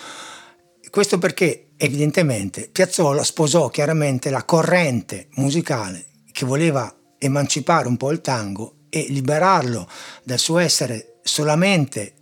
Questo 0.89 1.17
perché 1.17 1.69
evidentemente 1.77 2.67
Piazzolla 2.69 3.23
sposò 3.23 3.69
chiaramente 3.69 4.29
la 4.29 4.43
corrente 4.43 5.27
musicale 5.35 6.07
che 6.33 6.45
voleva 6.45 6.93
emancipare 7.17 7.87
un 7.87 7.95
po' 7.95 8.11
il 8.11 8.19
tango 8.19 8.75
e 8.89 9.05
liberarlo 9.07 9.87
dal 10.23 10.39
suo 10.39 10.57
essere 10.57 11.19
solamente 11.23 12.15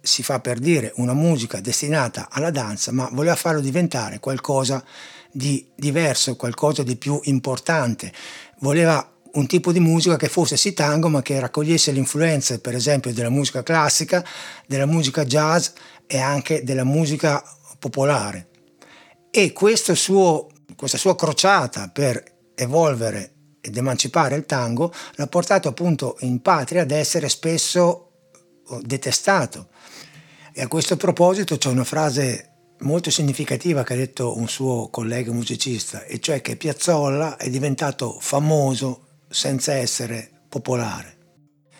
si 0.00 0.22
fa 0.22 0.40
per 0.40 0.58
dire 0.58 0.92
una 0.96 1.14
musica 1.14 1.60
destinata 1.60 2.28
alla 2.30 2.50
danza, 2.50 2.92
ma 2.92 3.08
voleva 3.12 3.36
farlo 3.36 3.60
diventare 3.60 4.18
qualcosa 4.18 4.82
di 5.30 5.70
diverso, 5.74 6.36
qualcosa 6.36 6.82
di 6.82 6.96
più 6.96 7.20
importante. 7.24 8.12
Voleva 8.60 9.06
un 9.32 9.46
tipo 9.46 9.72
di 9.72 9.80
musica 9.80 10.16
che 10.16 10.28
fosse 10.28 10.56
sì 10.56 10.72
tango, 10.72 11.08
ma 11.08 11.22
che 11.22 11.38
raccogliesse 11.38 11.92
le 11.92 11.98
influenze, 11.98 12.60
per 12.60 12.74
esempio, 12.74 13.12
della 13.12 13.30
musica 13.30 13.62
classica, 13.62 14.24
della 14.66 14.86
musica 14.86 15.24
jazz 15.24 15.68
e 16.06 16.18
anche 16.18 16.64
della 16.64 16.84
musica 16.84 17.42
popolare. 17.78 18.48
E 19.30 19.52
suo, 19.94 20.48
questa 20.74 20.98
sua 20.98 21.14
crociata 21.14 21.88
per 21.88 22.22
evolvere 22.54 23.34
ed 23.60 23.76
emancipare 23.76 24.34
il 24.36 24.46
tango 24.46 24.92
l'ha 25.14 25.26
portato 25.26 25.68
appunto 25.68 26.16
in 26.20 26.40
patria 26.40 26.82
ad 26.82 26.90
essere 26.90 27.28
spesso 27.28 28.10
oh, 28.66 28.80
detestato. 28.82 29.68
E 30.52 30.62
a 30.62 30.68
questo 30.68 30.96
proposito 30.96 31.56
c'è 31.58 31.68
una 31.68 31.84
frase 31.84 32.50
molto 32.80 33.10
significativa 33.10 33.84
che 33.84 33.92
ha 33.92 33.96
detto 33.96 34.36
un 34.36 34.48
suo 34.48 34.88
collega 34.88 35.32
musicista, 35.32 36.04
e 36.04 36.18
cioè 36.18 36.40
che 36.40 36.56
Piazzolla 36.56 37.36
è 37.36 37.48
diventato 37.50 38.18
famoso 38.20 39.06
senza 39.28 39.74
essere 39.74 40.30
popolare. 40.48 41.18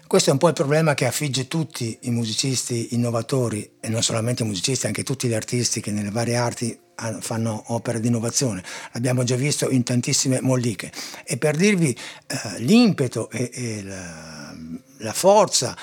Questo 0.06 0.30
è 0.30 0.32
un 0.32 0.38
po' 0.38 0.48
il 0.48 0.54
problema 0.54 0.94
che 0.94 1.06
affligge 1.06 1.46
tutti 1.46 1.96
i 2.02 2.10
musicisti 2.10 2.94
innovatori, 2.94 3.76
e 3.80 3.88
non 3.88 4.02
solamente 4.02 4.42
i 4.42 4.46
musicisti, 4.46 4.86
anche 4.86 5.04
tutti 5.04 5.28
gli 5.28 5.34
artisti 5.34 5.80
che 5.80 5.92
nelle 5.92 6.10
varie 6.10 6.36
arti 6.36 6.78
fanno 7.20 7.62
opere 7.68 8.00
di 8.00 8.08
innovazione. 8.08 8.62
L'abbiamo 8.92 9.24
già 9.24 9.36
visto 9.36 9.70
in 9.70 9.82
tantissime 9.82 10.40
molliche. 10.40 10.92
E 11.24 11.38
per 11.38 11.56
dirvi 11.56 11.90
eh, 11.90 12.58
l'impeto 12.58 13.30
e, 13.30 13.50
e 13.52 13.82
la, 13.82 14.54
la, 14.98 15.12
forza 15.12 15.76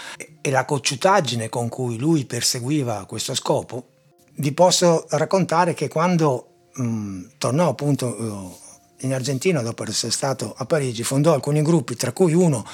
e 0.47 0.49
la 0.49 0.63
cocciutaggine 0.63 1.49
con 1.49 1.67
cui 1.67 1.97
lui 1.97 2.23
perseguiva 2.23 3.03
questo 3.05 3.35
scopo, 3.35 3.87
vi 4.35 4.53
posso 4.53 5.05
raccontare 5.09 5.73
che 5.73 5.89
quando 5.89 6.69
mh, 6.73 6.83
mm, 6.83 7.25
tornò 7.37 7.67
appunto 7.67 8.17
eh, 8.17 8.66
in 9.01 9.13
Argentina 9.13 9.61
dopo 9.61 9.87
essere 9.87 10.11
stato 10.11 10.53
a 10.57 10.65
Parigi, 10.65 11.03
fondò 11.03 11.33
alcuni 11.33 11.61
gruppi, 11.61 11.95
tra 11.95 12.11
cui 12.11 12.33
uno 12.33 12.65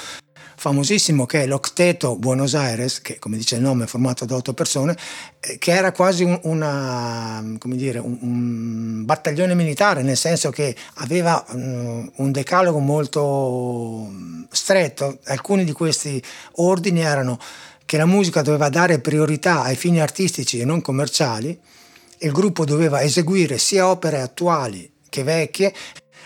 famosissimo 0.55 1.25
che 1.25 1.43
è 1.43 1.45
l'Octeto 1.45 2.15
Buenos 2.15 2.53
Aires, 2.55 3.01
che 3.01 3.19
come 3.19 3.37
dice 3.37 3.55
il 3.55 3.61
nome 3.61 3.83
è 3.83 3.87
formato 3.87 4.25
da 4.25 4.35
otto 4.35 4.53
persone, 4.53 4.95
eh, 5.39 5.57
che 5.57 5.71
era 5.71 5.91
quasi 5.91 6.23
un, 6.23 6.39
una, 6.43 7.43
dire, 7.65 7.99
un, 7.99 8.17
un, 8.21 9.05
battaglione 9.05 9.55
militare, 9.55 10.03
nel 10.03 10.17
senso 10.17 10.51
che 10.51 10.75
aveva 10.95 11.43
um, 11.49 12.09
un 12.15 12.31
decalogo 12.31 12.79
molto 12.79 14.09
stretto. 14.51 15.19
Alcuni 15.25 15.65
di 15.65 15.73
questi 15.73 16.21
ordini 16.53 17.01
erano 17.01 17.39
che 17.85 17.97
la 17.97 18.05
musica 18.05 18.41
doveva 18.41 18.69
dare 18.69 18.99
priorità 18.99 19.63
ai 19.63 19.75
fini 19.75 19.99
artistici 19.99 20.59
e 20.59 20.65
non 20.65 20.81
commerciali, 20.81 21.59
il 22.19 22.31
gruppo 22.31 22.63
doveva 22.63 23.01
eseguire 23.01 23.57
sia 23.57 23.89
opere 23.89 24.21
attuali 24.21 24.89
che 25.09 25.23
vecchie 25.23 25.73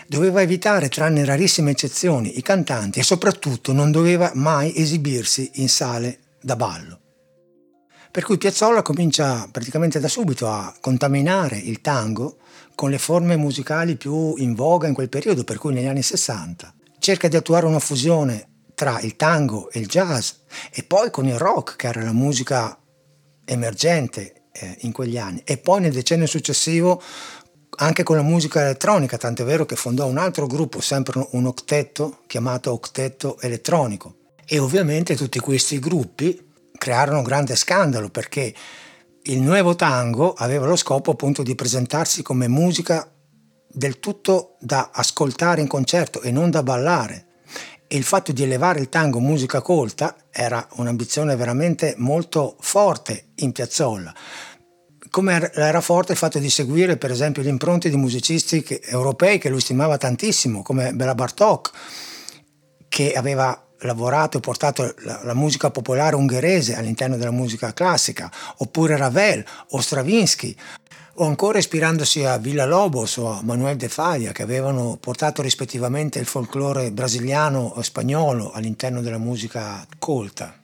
doveva 0.08 0.40
evitare, 0.40 0.88
tranne 0.88 1.24
rarissime 1.24 1.72
eccezioni, 1.72 2.38
i 2.38 2.42
cantanti 2.42 2.98
e 2.98 3.02
soprattutto 3.02 3.72
non 3.72 3.90
doveva 3.90 4.32
mai 4.34 4.74
esibirsi 4.74 5.50
in 5.56 5.68
sale 5.68 6.20
da 6.40 6.56
ballo. 6.56 7.00
Per 8.10 8.24
cui 8.24 8.38
Piazzolla 8.38 8.80
comincia 8.80 9.46
praticamente 9.52 10.00
da 10.00 10.08
subito 10.08 10.48
a 10.48 10.74
contaminare 10.80 11.58
il 11.58 11.82
tango 11.82 12.38
con 12.74 12.88
le 12.90 12.98
forme 12.98 13.36
musicali 13.36 13.96
più 13.96 14.34
in 14.38 14.54
voga 14.54 14.88
in 14.88 14.94
quel 14.94 15.10
periodo, 15.10 15.44
per 15.44 15.58
cui 15.58 15.74
negli 15.74 15.86
anni 15.86 16.02
60. 16.02 16.74
Cerca 16.98 17.28
di 17.28 17.36
attuare 17.36 17.66
una 17.66 17.78
fusione 17.78 18.48
tra 18.74 19.00
il 19.00 19.14
tango 19.14 19.70
e 19.70 19.80
il 19.80 19.86
jazz 19.86 20.30
e 20.72 20.84
poi 20.84 21.10
con 21.10 21.26
il 21.26 21.36
rock, 21.36 21.76
che 21.76 21.88
era 21.88 22.02
la 22.02 22.12
musica 22.12 22.78
emergente 23.44 24.44
eh, 24.52 24.76
in 24.80 24.92
quegli 24.92 25.18
anni, 25.18 25.42
e 25.44 25.58
poi 25.58 25.80
nel 25.80 25.92
decennio 25.92 26.26
successivo 26.26 27.02
anche 27.80 28.02
con 28.02 28.16
la 28.16 28.22
musica 28.22 28.60
elettronica, 28.60 29.16
tant'è 29.16 29.44
vero 29.44 29.64
che 29.64 29.76
fondò 29.76 30.06
un 30.06 30.18
altro 30.18 30.46
gruppo, 30.46 30.80
sempre 30.80 31.26
un 31.32 31.46
octetto, 31.46 32.20
chiamato 32.26 32.72
Octetto 32.72 33.38
Elettronico. 33.40 34.14
E 34.44 34.58
ovviamente 34.58 35.14
tutti 35.14 35.38
questi 35.38 35.78
gruppi 35.78 36.46
crearono 36.76 37.18
un 37.18 37.24
grande 37.24 37.54
scandalo 37.54 38.08
perché 38.08 38.52
il 39.22 39.40
nuovo 39.40 39.76
tango 39.76 40.32
aveva 40.32 40.66
lo 40.66 40.76
scopo 40.76 41.12
appunto 41.12 41.42
di 41.42 41.54
presentarsi 41.54 42.22
come 42.22 42.48
musica 42.48 43.12
del 43.70 44.00
tutto 44.00 44.56
da 44.60 44.90
ascoltare 44.92 45.60
in 45.60 45.68
concerto 45.68 46.22
e 46.22 46.30
non 46.30 46.50
da 46.50 46.62
ballare. 46.62 47.26
E 47.86 47.96
il 47.96 48.04
fatto 48.04 48.32
di 48.32 48.42
elevare 48.42 48.80
il 48.80 48.88
tango 48.88 49.20
musica 49.20 49.60
colta 49.60 50.16
era 50.30 50.66
un'ambizione 50.76 51.36
veramente 51.36 51.94
molto 51.98 52.56
forte 52.58 53.28
in 53.36 53.52
Piazzolla 53.52 54.12
come 55.18 55.50
era 55.52 55.80
forte 55.80 56.12
il 56.12 56.18
fatto 56.18 56.38
di 56.38 56.48
seguire 56.48 56.96
per 56.96 57.10
esempio 57.10 57.42
le 57.42 57.48
impronte 57.48 57.90
di 57.90 57.96
musicisti 57.96 58.62
che, 58.62 58.80
europei 58.84 59.38
che 59.38 59.48
lui 59.48 59.58
stimava 59.58 59.98
tantissimo, 59.98 60.62
come 60.62 60.92
Bela 60.94 61.16
Bartok, 61.16 61.70
che 62.88 63.14
aveva 63.14 63.60
lavorato 63.78 64.38
e 64.38 64.40
portato 64.40 64.94
la, 64.98 65.22
la, 65.24 65.34
musica 65.34 65.72
popolare 65.72 66.14
ungherese 66.14 66.76
all'interno 66.76 67.16
della 67.16 67.32
musica 67.32 67.72
classica, 67.72 68.30
oppure 68.58 68.96
Ravel 68.96 69.44
o 69.70 69.80
Stravinsky, 69.80 70.54
o 71.14 71.24
ancora 71.26 71.58
ispirandosi 71.58 72.24
a 72.24 72.38
Villa 72.38 72.64
Lobos 72.64 73.16
o 73.16 73.32
a 73.32 73.40
Manuel 73.42 73.76
de 73.76 73.88
Falla, 73.88 74.30
che 74.30 74.44
avevano 74.44 74.98
portato 75.00 75.42
rispettivamente 75.42 76.20
il 76.20 76.26
folklore 76.26 76.92
brasiliano 76.92 77.72
o 77.74 77.82
spagnolo 77.82 78.52
all'interno 78.52 79.00
della 79.00 79.18
musica 79.18 79.84
colta 79.98 80.57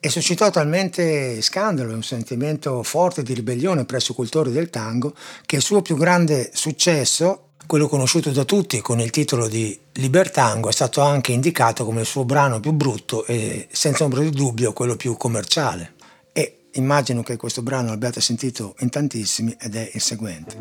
e 0.00 0.08
suscitò 0.08 0.50
talmente 0.50 1.42
scandalo 1.42 1.90
e 1.90 1.94
un 1.94 2.02
sentimento 2.02 2.82
forte 2.82 3.22
di 3.22 3.34
ribellione 3.34 3.84
presso 3.84 4.12
i 4.12 4.14
cultori 4.14 4.50
del 4.50 4.70
tango 4.70 5.14
che 5.44 5.56
il 5.56 5.62
suo 5.62 5.82
più 5.82 5.96
grande 5.96 6.50
successo, 6.54 7.48
quello 7.66 7.86
conosciuto 7.86 8.30
da 8.30 8.44
tutti 8.44 8.80
con 8.80 8.98
il 8.98 9.10
titolo 9.10 9.46
di 9.46 9.78
Libertango, 9.92 10.70
è 10.70 10.72
stato 10.72 11.02
anche 11.02 11.32
indicato 11.32 11.84
come 11.84 12.00
il 12.00 12.06
suo 12.06 12.24
brano 12.24 12.60
più 12.60 12.72
brutto 12.72 13.26
e 13.26 13.68
senza 13.70 14.04
ombra 14.04 14.22
di 14.22 14.30
dubbio 14.30 14.72
quello 14.72 14.96
più 14.96 15.18
commerciale. 15.18 15.92
E 16.32 16.68
immagino 16.72 17.22
che 17.22 17.36
questo 17.36 17.60
brano 17.62 17.90
l'abbiate 17.90 18.22
sentito 18.22 18.74
in 18.78 18.88
tantissimi 18.88 19.54
ed 19.60 19.76
è 19.76 19.90
il 19.92 20.00
seguente. 20.00 20.56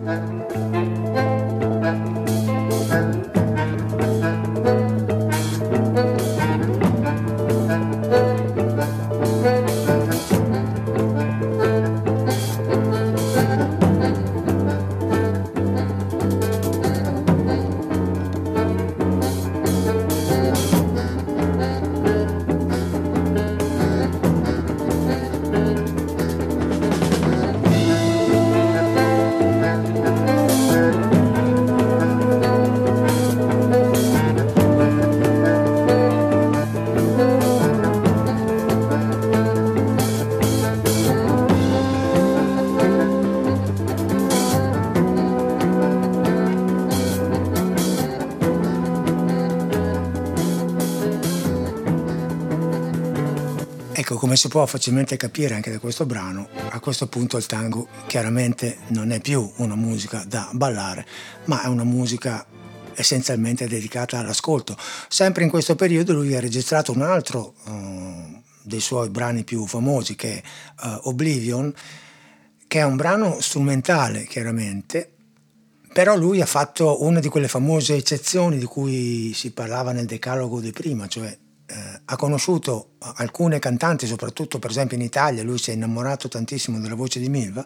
Come 54.16 54.36
si 54.36 54.48
può 54.48 54.66
facilmente 54.66 55.18
capire 55.18 55.54
anche 55.54 55.72
da 55.72 55.80
questo 55.80 56.06
brano, 56.06 56.50
a 56.70 56.80
questo 56.80 57.08
punto 57.08 57.38
il 57.38 57.46
tango 57.46 57.88
chiaramente 58.08 58.80
non 58.88 59.12
è 59.12 59.20
più 59.22 59.51
una 59.58 59.75
musica 59.75 60.24
da 60.28 60.50
ballare, 60.51 61.06
ma 61.46 61.62
è 61.62 61.68
una 61.68 61.84
musica 61.84 62.46
essenzialmente 62.96 63.68
dedicata 63.68 64.20
all'ascolto. 64.20 64.75
Sempre 65.08 65.44
in 65.44 65.50
questo 65.50 65.75
periodo 65.75 66.13
lui 66.13 66.36
ha 66.36 66.39
registrato 66.39 66.92
un 66.92 67.01
altro 67.01 67.54
uh, 67.66 68.42
dei 68.63 68.80
suoi 68.80 69.10
brani 69.10 69.44
più 69.44 69.66
famosi 69.66 70.16
che 70.16 70.42
è 70.42 70.86
uh, 70.86 71.08
Oblivion, 71.10 71.74
che 72.68 72.80
è 72.80 72.84
un 72.84 72.96
brano 72.96 73.39
strumentale 73.42 74.25
chiaramente, 74.25 75.12
però 75.94 76.16
lui 76.16 76.42
ha 76.42 76.46
fatto 76.46 77.04
una 77.04 77.20
di 77.20 77.30
quelle 77.30 77.48
famose 77.48 77.96
eccezioni 77.96 78.58
di 78.58 78.66
cui 78.66 79.34
si 79.34 79.51
parlava 79.51 79.92
nel 79.92 80.06
decalogo 80.06 80.60
di 80.60 80.72
prima, 80.72 81.08
cioè 81.08 81.36
ha 82.06 82.16
conosciuto 82.16 82.92
alcune 83.16 83.60
cantanti, 83.60 84.08
soprattutto 84.08 84.60
per 84.60 84.72
esempio 84.72 84.98
in 84.98 85.04
Italia, 85.04 85.44
lui 85.44 85.58
si 85.58 85.72
è 85.72 85.74
innamorato 85.74 86.28
tantissimo 86.28 86.80
della 86.80 86.96
voce 86.96 87.20
di 87.20 87.30
Milva 87.30 87.66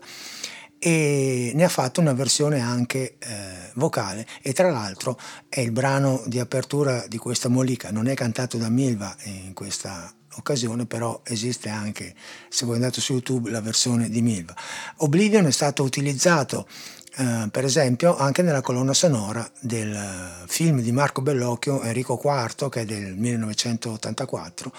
e 0.78 1.54
ne 1.56 1.64
ha 1.64 1.70
fatto 1.70 2.02
una 2.02 2.12
versione 2.12 2.60
anche 2.60 3.16
eh, 3.18 3.72
vocale 3.76 4.28
e 4.42 4.52
tra 4.52 4.70
l'altro 4.70 5.18
è 5.48 5.62
il 5.62 5.72
brano 5.72 6.22
di 6.26 6.40
apertura 6.40 7.06
di 7.08 7.18
questa 7.18 7.48
Molica, 7.48 7.90
non 7.90 8.08
è 8.08 8.14
cantato 8.16 8.58
da 8.58 8.68
Milva 8.68 9.16
in 9.24 9.54
questa 9.54 10.14
occasione, 10.36 10.86
però 10.86 11.22
esiste 11.24 11.70
anche, 11.70 12.14
se 12.50 12.66
voi 12.66 12.76
andate 12.76 13.00
su 13.00 13.14
YouTube, 13.14 13.50
la 13.50 13.62
versione 13.62 14.10
di 14.10 14.22
Milva. 14.22 14.54
Oblivion 14.98 15.46
è 15.46 15.52
stato 15.52 15.84
utilizzato 15.84 16.68
eh, 17.16 17.48
per 17.52 17.64
esempio 17.64 18.16
anche 18.18 18.42
nella 18.42 18.62
colonna 18.62 18.94
sonora 18.94 19.48
del 19.60 20.44
film 20.48 20.82
di 20.82 20.92
Marco 20.92 21.22
Bellocchio 21.22 21.82
Enrico 21.82 22.20
IV 22.24 22.70
che 22.70 22.82
è 22.82 22.86
del 22.86 23.16
1984 23.16 24.72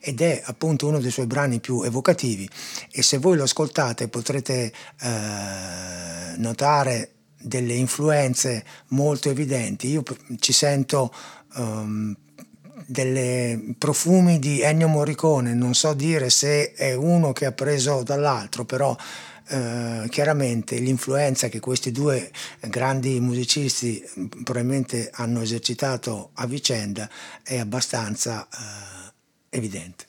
ed 0.00 0.20
è 0.20 0.42
appunto 0.44 0.86
uno 0.86 1.00
dei 1.00 1.10
suoi 1.10 1.26
brani 1.26 1.60
più 1.60 1.82
evocativi 1.82 2.48
e 2.90 3.02
se 3.02 3.18
voi 3.18 3.36
lo 3.36 3.44
ascoltate 3.44 4.08
potrete 4.08 4.72
eh, 5.00 6.36
notare 6.36 7.12
delle 7.40 7.74
influenze 7.74 8.64
molto 8.88 9.30
evidenti. 9.30 9.88
Io 9.88 10.02
ci 10.38 10.52
sento 10.52 11.12
um, 11.54 12.14
delle 12.86 13.74
profumi 13.78 14.38
di 14.38 14.60
Ennio 14.60 14.88
Morricone, 14.88 15.54
non 15.54 15.74
so 15.74 15.92
dire 15.92 16.30
se 16.30 16.72
è 16.72 16.94
uno 16.94 17.32
che 17.32 17.46
ha 17.46 17.52
preso 17.52 18.02
dall'altro, 18.02 18.64
però 18.64 18.96
eh, 19.48 20.06
chiaramente 20.10 20.78
l'influenza 20.78 21.48
che 21.48 21.60
questi 21.60 21.90
due 21.90 22.30
grandi 22.60 23.18
musicisti 23.20 24.02
probabilmente 24.44 25.10
hanno 25.12 25.40
esercitato 25.40 26.30
a 26.34 26.46
vicenda 26.46 27.08
è 27.42 27.58
abbastanza 27.58 28.46
eh, 28.46 29.12
evidente. 29.50 30.07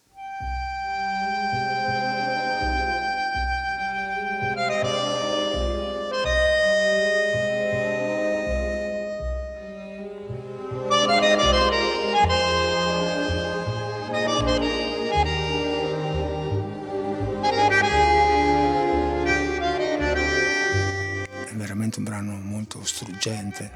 Un 21.98 22.04
brano 22.04 22.38
molto 22.38 22.84
struggente. 22.84 23.72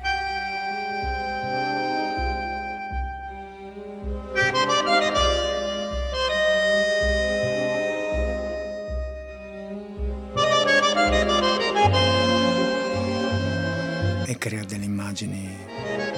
E 14.25 14.37
crea 14.37 14.63
delle 14.63 14.85
immagini 14.85 15.57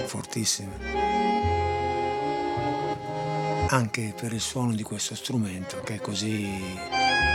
fortissime 0.05 1.05
anche 3.69 4.13
per 4.15 4.31
il 4.31 4.41
suono 4.41 4.73
di 4.73 4.83
questo 4.83 5.15
strumento 5.15 5.81
che 5.81 5.95
è 5.95 5.99
così 5.99 6.47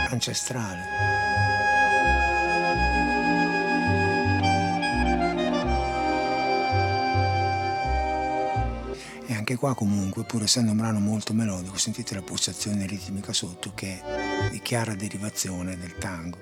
ancestrale. 0.09 1.50
Qua 9.61 9.75
comunque, 9.75 10.23
pur 10.23 10.41
essendo 10.41 10.71
un 10.71 10.77
brano 10.77 10.99
molto 10.99 11.33
melodico, 11.33 11.77
sentite 11.77 12.15
la 12.15 12.23
pulsazione 12.23 12.87
ritmica 12.87 13.31
sotto 13.31 13.73
che 13.75 14.01
è 14.01 14.49
di 14.49 14.59
chiara 14.59 14.95
derivazione 14.95 15.77
del 15.77 15.95
tango. 15.99 16.39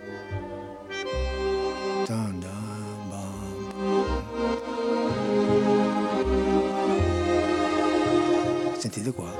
Sentite 8.77 9.11
qua. 9.11 9.35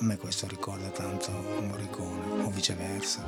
A 0.00 0.02
me 0.02 0.16
questo 0.16 0.48
ricorda 0.48 0.88
tanto 0.88 1.30
Morricone 1.60 2.42
o 2.42 2.50
viceversa. 2.50 3.22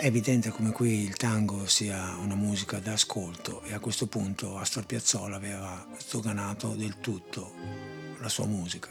È 0.00 0.06
evidente 0.06 0.48
come 0.48 0.72
qui 0.72 1.02
il 1.02 1.16
tango 1.16 1.66
sia 1.66 2.16
una 2.22 2.34
musica 2.34 2.78
d'ascolto 2.78 3.60
e 3.64 3.74
a 3.74 3.80
questo 3.80 4.06
punto 4.06 4.56
Astor 4.56 4.86
Piazzolla 4.86 5.36
aveva 5.36 5.86
sdoganato 5.98 6.68
del 6.68 7.00
tutto 7.00 7.52
la 8.18 8.30
sua 8.30 8.46
musica. 8.46 8.88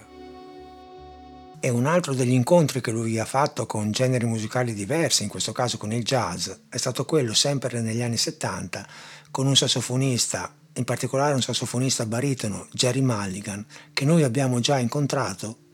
E 1.60 1.69
un 1.69 1.88
altro 1.88 2.13
degli 2.13 2.34
incontri 2.34 2.80
che 2.80 2.91
lui 2.91 3.17
ha 3.17 3.26
fatto 3.26 3.65
con 3.65 3.89
generi 3.89 4.28
musicali 4.28 4.76
diversi, 4.76 5.24
in 5.24 5.30
questo 5.30 5.52
caso 5.52 5.80
con 5.80 5.91
il 5.91 6.04
jazz, 6.04 6.48
è 6.69 6.78
stato 6.78 7.06
quello 7.06 7.34
sempre 7.34 7.82
negli 7.82 8.04
anni 8.04 8.17
70 8.17 8.88
con 9.32 9.48
un 9.48 9.56
sassofonista, 9.56 10.54
in 10.74 10.84
particolare 10.84 11.34
un 11.34 11.41
sassofonista 11.41 12.06
baritono, 12.06 12.67
Jerry 12.72 13.02
Mulligan, 13.02 13.65
che 13.93 14.06
noi 14.06 14.22
abbiamo 14.22 14.60
già 14.60 14.78
incontrato 14.78 15.69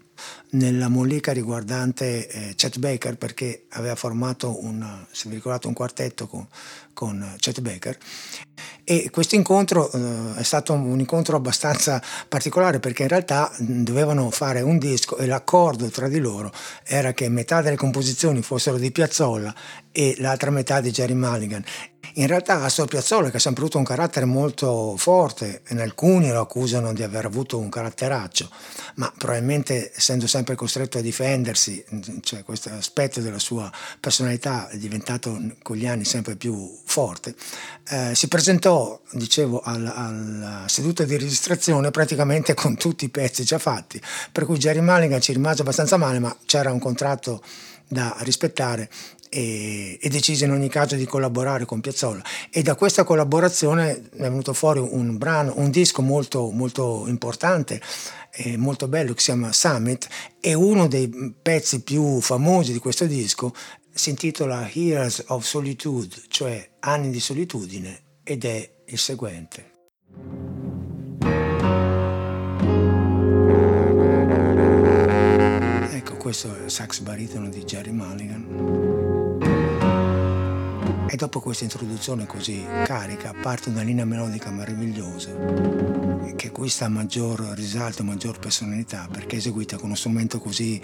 nella 0.52 0.88
mollica 0.88 1.32
riguardante 1.32 2.28
eh, 2.28 2.54
Chet 2.56 2.80
Baker 2.80 3.18
perché 3.18 3.66
aveva 3.70 3.96
formato 3.96 4.64
un, 4.64 5.06
se 5.12 5.30
vi 5.30 5.36
ricordate, 5.36 5.68
un 5.68 5.74
quartetto 5.74 6.28
con, 6.28 6.48
con 6.94 7.36
Chet 7.38 7.62
Baker. 7.62 7.98
E 8.84 9.10
questo 9.12 9.36
incontro 9.36 9.92
eh, 9.92 10.36
è 10.36 10.44
stato 10.44 10.74
un 10.74 11.00
incontro 11.00 11.36
abbastanza 11.36 12.02
particolare 12.28 12.80
perché 12.80 13.04
in 13.04 13.10
realtà 13.10 13.52
dovevano 13.58 14.30
fare 14.30 14.62
un 14.62 14.78
disco 14.78 15.18
e 15.18 15.26
l'accordo 15.26 15.88
tra 15.90 16.08
di 16.08 16.20
loro 16.20 16.52
era 16.84 17.14
che 17.14 17.28
metà 17.30 17.62
delle 17.62 17.76
composizioni 17.76 18.42
fossero 18.42 18.78
di 18.78 18.92
Piazzolla 18.92 19.54
e 19.98 20.16
l'altra 20.18 20.52
metà 20.52 20.82
di 20.82 20.92
Jerry 20.92 21.14
Mulligan. 21.14 21.64
In 22.18 22.28
realtà 22.28 22.64
Astor 22.64 22.88
Piazzolla, 22.88 23.30
che 23.30 23.38
ha 23.38 23.40
sempre 23.42 23.64
avuto 23.64 23.78
un 23.78 23.84
carattere 23.84 24.26
molto 24.26 24.96
forte, 24.98 25.62
e 25.66 25.82
alcuni 25.82 26.30
lo 26.30 26.42
accusano 26.42 26.94
di 26.94 27.02
aver 27.04 27.26
avuto 27.26 27.58
un 27.58 27.70
caratteraccio, 27.70 28.50
ma 28.96 29.12
probabilmente 29.18 29.92
essendo 29.94 30.28
sempre 30.28 30.56
costretto 30.56 30.98
a 30.98 31.02
difendersi, 31.02 31.84
cioè 32.22 32.44
questo 32.44 32.70
aspetto 32.70 33.20
della 33.20 33.40
sua 33.40 33.70
personalità 34.00 34.70
è 34.70 34.78
diventato 34.78 35.38
con 35.62 35.76
gli 35.76 35.88
anni 35.88 36.06
sempre 36.06 36.36
più 36.36 36.78
forte, 36.86 37.36
eh, 37.90 38.16
si 38.16 38.28
presentò, 38.28 39.02
dicevo, 39.12 39.62
alla, 39.62 39.96
alla, 39.96 40.64
seduta 40.68 41.04
di 41.04 41.18
registrazione 41.18 41.92
praticamente 41.92 42.54
con 42.54 42.78
tutti 42.78 43.06
i 43.06 43.10
pezzi 43.10 43.44
già 43.44 43.60
fatti, 43.60 44.02
per 44.32 44.46
cui 44.46 44.58
Jerry 44.58 44.82
Mulligan 44.82 45.20
ci 45.20 45.34
rimase 45.34 45.62
abbastanza 45.62 45.98
male, 45.98 46.20
ma 46.20 46.36
c'era 46.46 46.72
un 46.72 46.80
contratto 46.80 47.42
da 47.88 48.16
rispettare 48.20 48.90
e, 49.36 50.00
e, 50.02 50.10
decise 50.10 50.46
in 50.46 50.52
ogni 50.52 50.70
caso 50.70 50.96
di 50.96 51.04
collaborare 51.04 51.66
con 51.66 51.82
Piazzolla 51.82 52.24
e 52.50 52.62
da 52.62 52.76
questa 52.76 53.04
collaborazione 53.04 54.10
è 54.12 54.22
venuto 54.22 54.54
fuori 54.54 54.80
un 54.80 55.18
brano, 55.18 55.52
un 55.58 55.70
disco 55.72 56.02
molto, 56.02 56.52
molto 56.52 57.04
importante 57.08 57.82
e 58.32 58.56
molto 58.56 58.88
bello 58.88 59.14
che 59.14 59.20
si 59.20 59.26
chiama 59.26 59.52
Summit 59.52 60.08
e 60.40 60.54
uno 60.54 60.88
dei 60.88 61.36
pezzi 61.42 61.82
più 61.82 62.22
famosi 62.22 62.72
di 62.72 62.80
questo 62.80 63.06
disco 63.06 63.54
si 63.94 64.10
intitola 64.10 64.70
Years 64.72 65.26
of 65.28 65.46
Solitude, 65.46 66.16
cioè 66.30 66.70
Anni 66.80 67.10
di 67.10 67.20
solitudine 67.20 68.04
ed 68.24 68.46
è 68.46 68.70
il 68.86 68.98
seguente. 68.98 69.72
Ecco, 75.92 76.18
questo 76.18 76.56
è 76.56 76.64
il 76.64 76.72
sax 76.72 77.00
baritono 77.00 77.50
di 77.50 77.64
Jerry 77.64 77.92
Mulligan. 77.92 79.15
E 81.08 81.16
dopo 81.16 81.40
questa 81.40 81.64
introduzione 81.64 82.26
così 82.26 82.66
carica 82.84 83.34
parte 83.42 83.70
una 83.70 83.82
linea 83.82 84.06
melodica 84.06 84.50
meravigliosa 84.50 85.32
che 86.36 86.48
acquista 86.48 86.90
maggior 86.90 87.40
risalto, 87.56 88.04
maggior 88.04 88.40
personalità 88.40 89.08
perché 89.10 89.36
è 89.36 89.40
eseguita 89.40 89.78
con 89.78 89.86
uno 89.86 89.96
strumento 89.96 90.40
così 90.40 90.82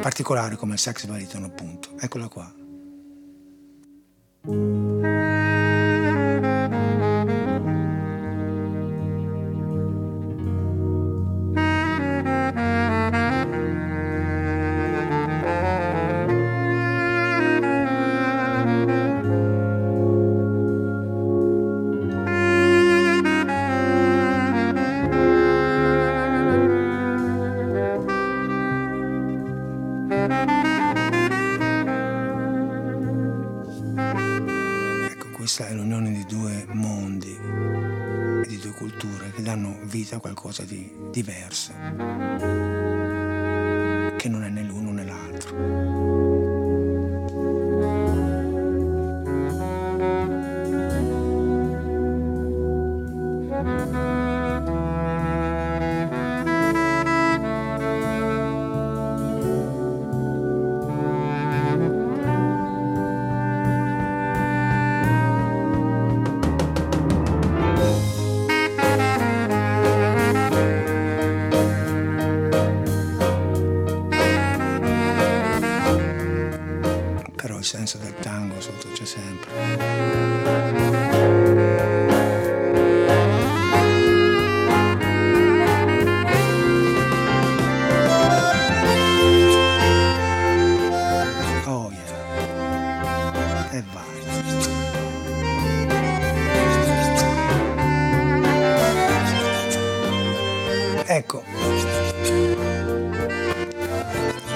particolare 0.00 0.56
come 0.56 0.74
il 0.74 0.78
sax 0.78 1.06
baritono 1.06 1.46
appunto. 1.46 1.90
Eccola 2.00 2.28
qua. 2.28 2.52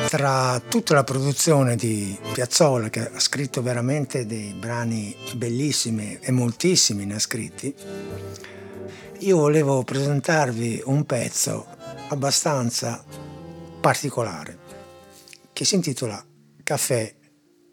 Tra 0.09 0.61
tutta 0.67 0.95
la 0.95 1.05
produzione 1.05 1.77
di 1.77 2.19
Piazzolla, 2.33 2.89
che 2.89 3.11
ha 3.13 3.21
scritto 3.21 3.61
veramente 3.61 4.25
dei 4.25 4.55
brani 4.55 5.15
bellissimi 5.35 6.19
e 6.19 6.33
moltissimi 6.33 7.05
ne 7.05 7.17
ha 7.17 7.19
scritti, 7.19 7.75
io 9.19 9.37
volevo 9.37 9.85
presentarvi 9.85 10.83
un 10.87 11.05
pezzo 11.05 11.67
abbastanza 12.09 13.05
particolare 13.81 14.59
che 15.53 15.67
si 15.67 15.75
intitola 15.75 16.25
Caffè 16.63 17.15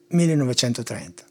1930. 0.09 1.23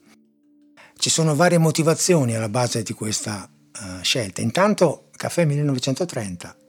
Ci 0.97 1.11
sono 1.11 1.35
varie 1.37 1.59
motivazioni 1.59 2.35
alla 2.35 2.49
base 2.49 2.83
di 2.83 2.95
questa 2.95 3.47
uh, 3.49 4.03
scelta. 4.03 4.41
Intanto 4.41 5.11
Caffè 5.17 5.45
1930 5.45 6.63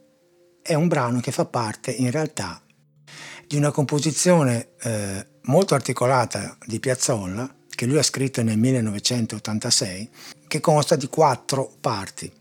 è 0.66 0.74
un 0.74 0.88
brano 0.88 1.20
che 1.20 1.30
fa 1.30 1.44
parte 1.44 1.92
in 1.92 2.10
realtà 2.10 2.60
di 3.46 3.56
una 3.56 3.70
composizione 3.70 4.70
eh, 4.82 5.26
molto 5.42 5.74
articolata 5.74 6.58
di 6.66 6.80
Piazzolla 6.80 7.48
che 7.68 7.86
lui 7.86 7.98
ha 7.98 8.02
scritto 8.02 8.42
nel 8.42 8.58
1986 8.58 10.10
che 10.48 10.60
consta 10.60 10.96
di 10.96 11.06
quattro 11.06 11.72
parti. 11.80 12.32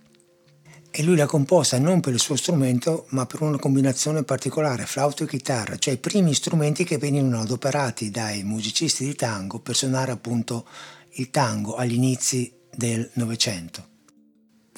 E 0.89 1.03
lui 1.03 1.17
l'ha 1.17 1.27
composta 1.27 1.77
non 1.77 1.99
per 1.99 2.13
il 2.13 2.19
suo 2.19 2.35
strumento 2.35 3.05
ma 3.09 3.25
per 3.27 3.41
una 3.41 3.59
combinazione 3.59 4.23
particolare 4.23 4.85
flauto 4.85 5.23
e 5.23 5.27
chitarra 5.27 5.77
cioè 5.77 5.93
i 5.93 5.97
primi 5.97 6.33
strumenti 6.33 6.83
che 6.83 6.97
venivano 6.97 7.41
adoperati 7.41 8.09
dai 8.09 8.43
musicisti 8.43 9.05
di 9.05 9.13
tango 9.13 9.59
per 9.59 9.75
suonare 9.75 10.11
appunto 10.11 10.65
il 11.17 11.29
tango 11.29 11.75
agli 11.75 11.93
inizi 11.93 12.51
del 12.73 13.09
Novecento 13.15 13.93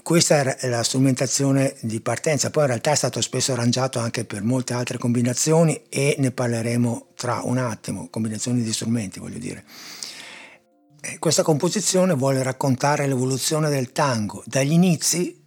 questa 0.08 0.56
è 0.56 0.70
la 0.70 0.84
strumentazione 0.84 1.76
di 1.82 2.00
partenza, 2.00 2.50
poi 2.50 2.64
in 2.64 2.70
realtà 2.70 2.92
è 2.92 2.96
stato 2.96 3.20
spesso 3.20 3.52
arrangiato 3.52 4.00
anche 4.00 4.24
per 4.24 4.42
molte 4.42 4.74
altre 4.74 4.98
combinazioni 4.98 5.84
e 5.90 6.16
ne 6.18 6.32
parleremo 6.32 7.08
tra 7.14 7.42
un 7.44 7.58
attimo, 7.58 8.08
combinazioni 8.10 8.62
di 8.64 8.72
strumenti 8.72 9.20
voglio 9.20 9.38
dire. 9.38 9.66
Questa 11.20 11.44
composizione 11.44 12.14
vuole 12.14 12.42
raccontare 12.42 13.06
l'evoluzione 13.06 13.70
del 13.70 13.92
tango 13.92 14.44
dagli 14.46 14.72
inizi 14.72 15.44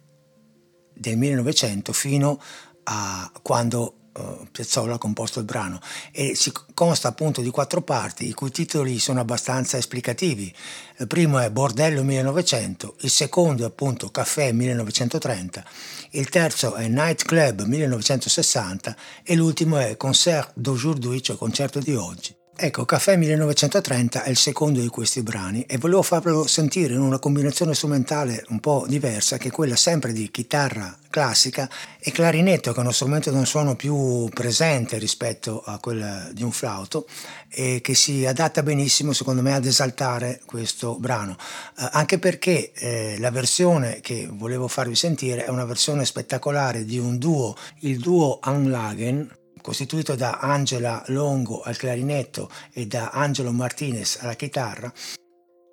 del 0.93 1.17
1900 1.17 1.91
fino 1.91 2.39
a 2.83 3.31
quando 3.41 4.00
uh, 4.13 4.47
Piazzolla 4.51 4.95
ha 4.95 4.97
composto 4.97 5.39
il 5.39 5.45
brano 5.45 5.79
e 6.11 6.35
si 6.35 6.51
consta 6.73 7.07
appunto 7.07 7.41
di 7.41 7.49
quattro 7.49 7.81
parti 7.81 8.27
i 8.27 8.33
cui 8.33 8.51
titoli 8.51 8.99
sono 8.99 9.19
abbastanza 9.19 9.77
esplicativi. 9.77 10.53
Il 10.97 11.07
primo 11.07 11.39
è 11.39 11.49
Bordello 11.51 12.03
1900, 12.03 12.95
il 13.01 13.09
secondo 13.09 13.63
è 13.63 13.67
appunto 13.67 14.09
Caffè 14.09 14.51
1930, 14.51 15.63
il 16.11 16.29
terzo 16.29 16.75
è 16.75 16.87
Night 16.87 17.23
Club 17.23 17.63
1960 17.63 18.95
e 19.23 19.35
l'ultimo 19.35 19.77
è 19.77 19.97
Concert 19.97 20.51
d'aujourd'hui, 20.55 21.21
cioè 21.21 21.37
concerto 21.37 21.79
di 21.79 21.95
oggi. 21.95 22.39
Ecco, 22.63 22.85
Caffè 22.85 23.15
1930 23.15 24.21
è 24.21 24.29
il 24.29 24.37
secondo 24.37 24.81
di 24.81 24.87
questi 24.87 25.23
brani 25.23 25.63
e 25.63 25.79
volevo 25.79 26.03
farvelo 26.03 26.45
sentire 26.45 26.93
in 26.93 26.99
una 27.01 27.17
combinazione 27.17 27.73
strumentale 27.73 28.45
un 28.49 28.59
po' 28.59 28.85
diversa 28.87 29.37
che 29.37 29.47
è 29.47 29.51
quella 29.51 29.75
sempre 29.75 30.13
di 30.13 30.29
chitarra 30.29 30.95
classica 31.09 31.67
e 31.99 32.11
clarinetto 32.11 32.71
che 32.71 32.77
è 32.77 32.81
uno 32.81 32.91
strumento 32.91 33.31
di 33.31 33.37
un 33.37 33.47
suono 33.47 33.75
più 33.75 34.29
presente 34.31 34.99
rispetto 34.99 35.63
a 35.65 35.79
quello 35.79 36.29
di 36.33 36.43
un 36.43 36.51
flauto 36.51 37.07
e 37.49 37.79
che 37.81 37.95
si 37.95 38.27
adatta 38.27 38.61
benissimo 38.61 39.11
secondo 39.11 39.41
me 39.41 39.55
ad 39.55 39.65
esaltare 39.65 40.39
questo 40.45 40.99
brano. 40.99 41.37
Eh, 41.79 41.89
anche 41.93 42.19
perché 42.19 42.73
eh, 42.73 43.15
la 43.17 43.31
versione 43.31 44.01
che 44.01 44.29
volevo 44.31 44.67
farvi 44.67 44.93
sentire 44.93 45.45
è 45.45 45.49
una 45.49 45.65
versione 45.65 46.05
spettacolare 46.05 46.85
di 46.85 46.99
un 46.99 47.17
duo 47.17 47.55
il 47.79 47.97
duo 47.97 48.37
Anlagen 48.39 49.39
costituito 49.61 50.15
da 50.15 50.39
Angela 50.39 51.03
Longo 51.07 51.61
al 51.61 51.77
clarinetto 51.77 52.49
e 52.73 52.87
da 52.87 53.09
Angelo 53.09 53.51
Martinez 53.51 54.17
alla 54.21 54.35
chitarra. 54.35 54.91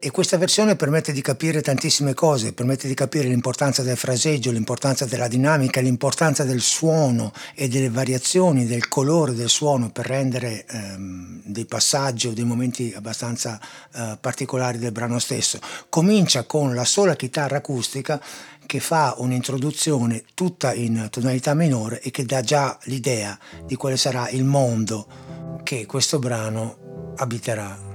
E 0.00 0.12
questa 0.12 0.38
versione 0.38 0.76
permette 0.76 1.10
di 1.10 1.20
capire 1.20 1.60
tantissime 1.60 2.14
cose, 2.14 2.52
permette 2.52 2.86
di 2.86 2.94
capire 2.94 3.26
l'importanza 3.26 3.82
del 3.82 3.96
fraseggio, 3.96 4.52
l'importanza 4.52 5.06
della 5.06 5.26
dinamica, 5.26 5.80
l'importanza 5.80 6.44
del 6.44 6.60
suono 6.60 7.32
e 7.56 7.66
delle 7.66 7.90
variazioni 7.90 8.64
del 8.64 8.86
colore 8.86 9.34
del 9.34 9.48
suono 9.48 9.90
per 9.90 10.06
rendere 10.06 10.64
ehm, 10.66 11.40
dei 11.42 11.64
passaggi 11.64 12.28
o 12.28 12.32
dei 12.32 12.44
momenti 12.44 12.92
abbastanza 12.94 13.60
eh, 13.92 14.16
particolari 14.20 14.78
del 14.78 14.92
brano 14.92 15.18
stesso. 15.18 15.58
Comincia 15.88 16.44
con 16.44 16.76
la 16.76 16.84
sola 16.84 17.16
chitarra 17.16 17.56
acustica 17.56 18.22
che 18.66 18.78
fa 18.78 19.16
un'introduzione 19.18 20.22
tutta 20.32 20.74
in 20.74 21.08
tonalità 21.10 21.54
minore 21.54 22.00
e 22.02 22.12
che 22.12 22.24
dà 22.24 22.40
già 22.40 22.78
l'idea 22.84 23.36
di 23.64 23.74
quale 23.74 23.96
sarà 23.96 24.28
il 24.28 24.44
mondo 24.44 25.08
che 25.64 25.86
questo 25.86 26.20
brano 26.20 27.14
abiterà. 27.16 27.87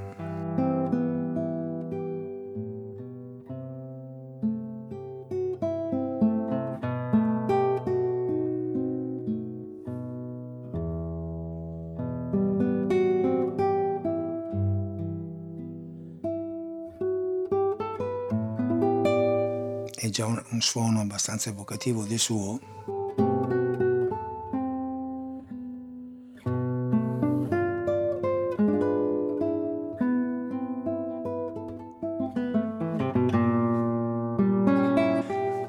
suono 20.63 21.02
abbastanza 21.02 21.49
evocativo 21.49 22.06
del 22.06 22.17
suo. 22.17 22.60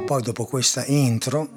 Poi 0.06 0.22
dopo 0.22 0.44
questa 0.44 0.84
intro 0.86 1.48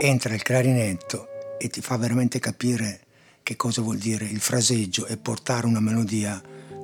entra 0.00 0.34
il 0.34 0.42
clarinetto 0.42 1.28
e 1.58 1.68
ti 1.68 1.82
fa 1.82 1.98
veramente 1.98 2.38
capire 2.38 3.00
che 3.42 3.56
cosa 3.56 3.82
vuol 3.82 3.98
dire 3.98 4.24
il 4.24 4.40
fraseggio 4.40 5.06
e 5.06 5.18
portare 5.18 5.66
una 5.66 5.80
melodia 5.80 6.40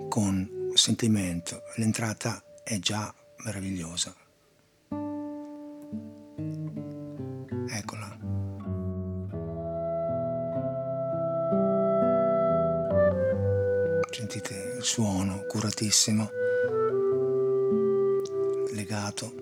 con 0.09 0.71
sentimento. 0.75 1.63
L'entrata 1.77 2.43
è 2.63 2.79
già 2.79 3.15
meravigliosa. 3.45 4.26
Suono 15.57 15.61
curatissimo, 15.61 16.31
legato 18.73 19.33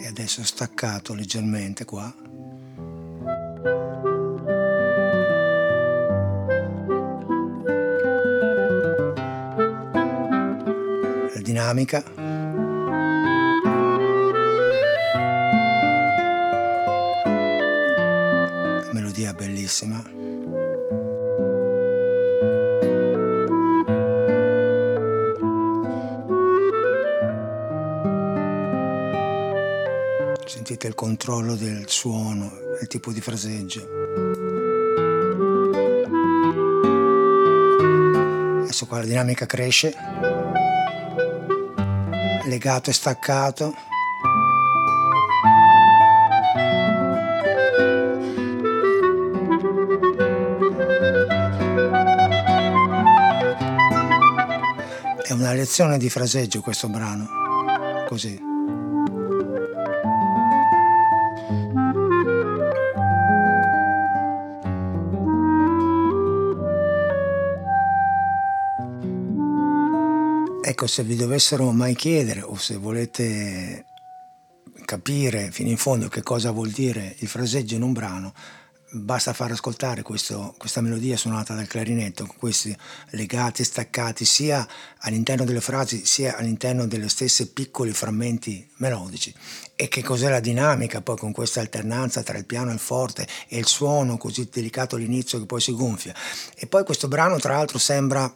e 0.00 0.06
adesso 0.06 0.42
staccato 0.44 1.14
leggermente 1.14 1.84
qua. 1.84 2.12
La 11.34 11.42
dinamica. 11.42 12.04
Bellissima. 19.36 20.17
Sentite 30.68 30.88
il 30.88 30.94
controllo 30.94 31.54
del 31.54 31.88
suono, 31.88 32.52
il 32.78 32.86
tipo 32.88 33.10
di 33.10 33.22
fraseggio. 33.22 33.88
Adesso 38.64 38.84
qua 38.84 38.98
la 38.98 39.06
dinamica 39.06 39.46
cresce, 39.46 39.94
legato 42.44 42.90
e 42.90 42.92
staccato. 42.92 43.74
È 55.22 55.32
una 55.32 55.54
lezione 55.54 55.96
di 55.96 56.10
fraseggio 56.10 56.60
questo 56.60 56.90
brano, 56.90 57.26
così. 58.06 58.47
Ecco, 70.80 70.86
se 70.86 71.02
vi 71.02 71.16
dovessero 71.16 71.72
mai 71.72 71.96
chiedere 71.96 72.40
o 72.40 72.56
se 72.56 72.76
volete 72.76 73.84
capire 74.84 75.50
fino 75.50 75.70
in 75.70 75.76
fondo 75.76 76.06
che 76.06 76.22
cosa 76.22 76.52
vuol 76.52 76.70
dire 76.70 77.16
il 77.18 77.26
fraseggio 77.26 77.74
in 77.74 77.82
un 77.82 77.92
brano, 77.92 78.32
basta 78.92 79.32
far 79.32 79.50
ascoltare 79.50 80.02
questo, 80.02 80.54
questa 80.56 80.80
melodia 80.80 81.16
suonata 81.16 81.56
dal 81.56 81.66
clarinetto, 81.66 82.26
con 82.26 82.36
questi 82.36 82.76
legati 83.10 83.64
staccati 83.64 84.24
sia 84.24 84.64
all'interno 84.98 85.44
delle 85.44 85.60
frasi 85.60 86.06
sia 86.06 86.36
all'interno 86.36 86.86
delle 86.86 87.08
stesse 87.08 87.48
piccoli 87.48 87.90
frammenti 87.90 88.64
melodici. 88.76 89.34
E 89.74 89.88
che 89.88 90.04
cos'è 90.04 90.28
la 90.28 90.38
dinamica 90.38 91.00
poi 91.00 91.16
con 91.16 91.32
questa 91.32 91.58
alternanza 91.58 92.22
tra 92.22 92.38
il 92.38 92.46
piano 92.46 92.70
e 92.70 92.74
il 92.74 92.78
forte 92.78 93.26
e 93.48 93.58
il 93.58 93.66
suono 93.66 94.16
così 94.16 94.48
delicato 94.48 94.94
all'inizio 94.94 95.40
che 95.40 95.46
poi 95.46 95.60
si 95.60 95.72
gonfia. 95.72 96.14
E 96.54 96.68
poi 96.68 96.84
questo 96.84 97.08
brano 97.08 97.40
tra 97.40 97.54
l'altro 97.54 97.78
sembra 97.78 98.32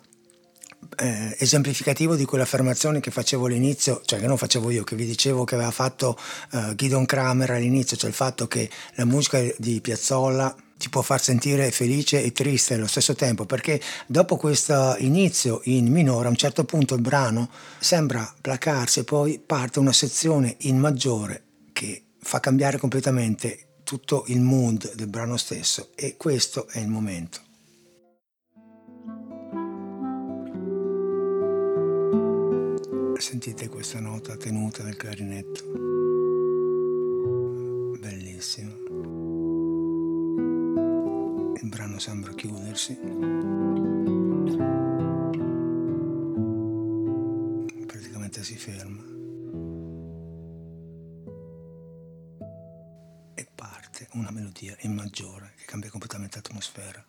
eh, 0.96 1.36
esemplificativo 1.38 2.16
di 2.16 2.24
quelle 2.24 2.44
affermazioni 2.44 3.00
che 3.00 3.10
facevo 3.10 3.46
all'inizio, 3.46 4.02
cioè 4.04 4.20
che 4.20 4.26
non 4.26 4.36
facevo 4.36 4.70
io, 4.70 4.84
che 4.84 4.96
vi 4.96 5.06
dicevo 5.06 5.44
che 5.44 5.54
aveva 5.54 5.70
fatto 5.70 6.16
eh, 6.52 6.74
Gidon 6.74 7.06
Kramer 7.06 7.50
all'inizio, 7.50 7.96
cioè 7.96 8.10
il 8.10 8.16
fatto 8.16 8.46
che 8.46 8.68
la 8.94 9.04
musica 9.04 9.40
di 9.58 9.80
Piazzolla 9.80 10.54
ti 10.76 10.88
può 10.88 11.02
far 11.02 11.22
sentire 11.22 11.70
felice 11.70 12.22
e 12.24 12.32
triste 12.32 12.74
allo 12.74 12.88
stesso 12.88 13.14
tempo, 13.14 13.44
perché 13.44 13.80
dopo 14.06 14.36
questo 14.36 14.96
inizio 14.98 15.60
in 15.64 15.86
minore, 15.86 16.26
a 16.26 16.30
un 16.30 16.36
certo 16.36 16.64
punto 16.64 16.94
il 16.94 17.00
brano 17.00 17.48
sembra 17.78 18.34
placarsi 18.40 19.00
e 19.00 19.04
poi 19.04 19.40
parte 19.44 19.78
una 19.78 19.92
sezione 19.92 20.56
in 20.60 20.78
maggiore 20.78 21.44
che 21.72 22.02
fa 22.18 22.40
cambiare 22.40 22.78
completamente 22.78 23.66
tutto 23.84 24.24
il 24.26 24.40
mood 24.40 24.94
del 24.94 25.06
brano 25.06 25.36
stesso 25.36 25.90
e 25.94 26.16
questo 26.16 26.66
è 26.68 26.80
il 26.80 26.88
momento. 26.88 27.51
Sentite 33.22 33.68
questa 33.68 34.00
nota 34.00 34.36
tenuta 34.36 34.82
del 34.82 34.96
clarinetto. 34.96 35.62
Bellissimo. 38.00 38.72
Il 41.54 41.68
brano 41.68 42.00
sembra 42.00 42.32
chiudersi. 42.32 42.98
Praticamente 47.86 48.42
si 48.42 48.56
ferma. 48.56 49.02
E 53.34 53.46
parte 53.54 54.08
una 54.14 54.32
melodia 54.32 54.76
in 54.80 54.94
maggiore 54.94 55.52
che 55.56 55.64
cambia 55.64 55.90
completamente 55.90 56.38
l'atmosfera. 56.38 57.06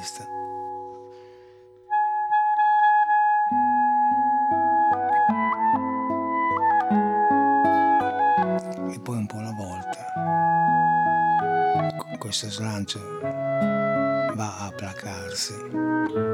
Clarinettista. 0.00 0.26
E 8.92 9.00
poi 9.00 9.16
un 9.16 9.26
po' 9.26 9.36
alla 9.38 9.52
volta 9.52 9.98
questo 12.18 12.50
slancio 12.50 13.00
va 13.20 14.58
a 14.58 14.72
placarsi. 14.76 16.29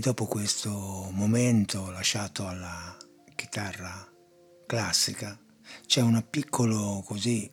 E 0.00 0.02
dopo 0.02 0.24
questo 0.24 0.70
momento 1.10 1.90
lasciato 1.90 2.46
alla 2.46 2.96
chitarra 3.34 4.10
classica 4.66 5.38
c'è 5.84 6.00
un 6.00 6.24
piccolo 6.30 7.02
così 7.04 7.52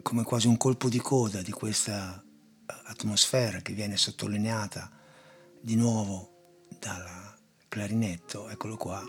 come 0.00 0.22
quasi 0.22 0.46
un 0.46 0.56
colpo 0.56 0.88
di 0.88 1.00
coda 1.00 1.42
di 1.42 1.50
questa 1.50 2.24
atmosfera 2.84 3.62
che 3.62 3.72
viene 3.72 3.96
sottolineata 3.96 4.92
di 5.60 5.74
nuovo 5.74 6.66
dal 6.78 7.04
clarinetto, 7.66 8.48
eccolo 8.48 8.76
qua. 8.76 9.02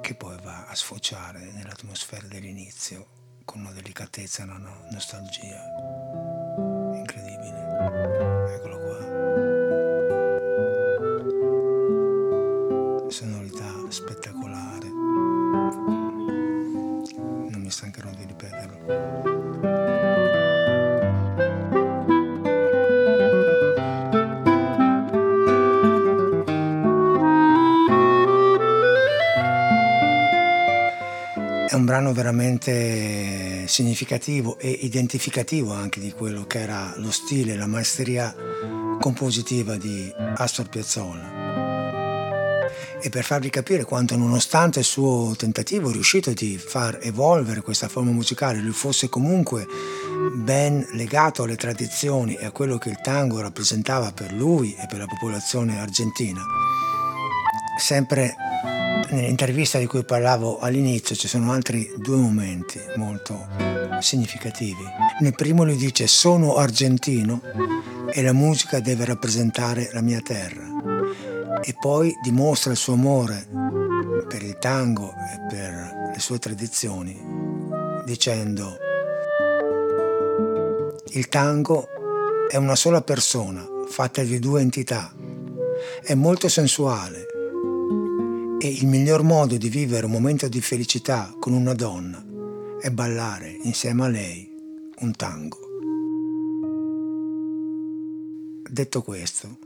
Che 0.00 0.14
poi 0.14 0.36
va 0.44 0.66
a 0.68 0.74
sfociare 0.76 1.50
nell'atmosfera 1.50 2.28
dell'inizio 2.28 3.13
con 3.44 3.60
una 3.60 3.72
delicatezza, 3.72 4.42
una 4.44 4.58
nostalgia 4.90 5.62
incredibile. 6.94 7.58
Eccolo 8.54 8.78
qua. 8.78 8.98
Sonorità 13.10 13.70
spettacolare. 13.90 14.88
Non 17.50 17.60
mi 17.60 17.70
stancherò 17.70 18.10
di 18.10 18.24
ripeterlo. 18.24 19.32
È 31.66 31.76
significativo 33.66 34.58
e 34.58 34.70
identificativo 34.70 35.72
anche 35.72 36.00
di 36.00 36.12
quello 36.12 36.44
che 36.46 36.60
era 36.60 36.94
lo 36.96 37.10
stile, 37.10 37.56
la 37.56 37.66
maestria 37.66 38.34
compositiva 39.00 39.76
di 39.76 40.12
Astor 40.36 40.68
Piazzolla. 40.68 41.42
E 43.00 43.10
per 43.10 43.22
farvi 43.22 43.50
capire 43.50 43.84
quanto 43.84 44.16
nonostante 44.16 44.78
il 44.78 44.84
suo 44.84 45.34
tentativo 45.36 45.90
riuscito 45.90 46.32
di 46.32 46.56
far 46.56 46.98
evolvere 47.02 47.60
questa 47.60 47.88
forma 47.88 48.10
musicale, 48.10 48.60
lui 48.60 48.72
fosse 48.72 49.08
comunque 49.08 49.66
ben 50.34 50.86
legato 50.92 51.42
alle 51.42 51.56
tradizioni 51.56 52.34
e 52.34 52.46
a 52.46 52.50
quello 52.50 52.78
che 52.78 52.88
il 52.88 53.00
tango 53.02 53.40
rappresentava 53.40 54.12
per 54.12 54.32
lui 54.32 54.74
e 54.74 54.86
per 54.88 54.98
la 54.98 55.06
popolazione 55.06 55.78
argentina, 55.78 56.42
sempre 57.78 58.34
nell'intervista 59.14 59.78
di 59.78 59.86
cui 59.86 60.04
parlavo 60.04 60.58
all'inizio 60.58 61.14
ci 61.14 61.28
sono 61.28 61.52
altri 61.52 61.92
due 61.96 62.16
momenti 62.16 62.80
molto 62.96 63.46
significativi. 64.00 64.82
Nel 65.20 65.34
primo 65.34 65.64
lui 65.64 65.76
dice 65.76 66.06
sono 66.06 66.56
argentino 66.56 67.40
e 68.12 68.22
la 68.22 68.32
musica 68.32 68.80
deve 68.80 69.04
rappresentare 69.04 69.90
la 69.92 70.00
mia 70.00 70.20
terra 70.20 70.66
e 71.62 71.74
poi 71.80 72.12
dimostra 72.22 72.72
il 72.72 72.76
suo 72.76 72.94
amore 72.94 73.46
per 74.28 74.42
il 74.42 74.58
tango 74.58 75.10
e 75.10 75.46
per 75.48 76.10
le 76.12 76.18
sue 76.18 76.38
tradizioni 76.38 77.18
dicendo 78.04 78.76
il 81.12 81.28
tango 81.28 81.88
è 82.48 82.56
una 82.56 82.76
sola 82.76 83.00
persona 83.00 83.64
fatta 83.88 84.22
di 84.22 84.38
due 84.38 84.60
entità, 84.60 85.12
è 86.02 86.14
molto 86.14 86.48
sensuale 86.48 87.26
e 88.64 88.68
il 88.68 88.86
miglior 88.86 89.22
modo 89.22 89.58
di 89.58 89.68
vivere 89.68 90.06
un 90.06 90.12
momento 90.12 90.48
di 90.48 90.62
felicità 90.62 91.36
con 91.38 91.52
una 91.52 91.74
donna 91.74 92.24
è 92.80 92.90
ballare 92.90 93.58
insieme 93.64 94.04
a 94.04 94.08
lei 94.08 94.50
un 95.00 95.12
tango. 95.12 95.58
Detto 98.66 99.02
questo, 99.02 99.58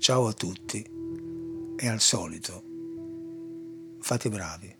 ciao 0.00 0.26
a 0.26 0.32
tutti 0.32 0.84
e 1.76 1.88
al 1.88 2.00
solito, 2.00 2.64
fate 4.00 4.28
bravi. 4.28 4.79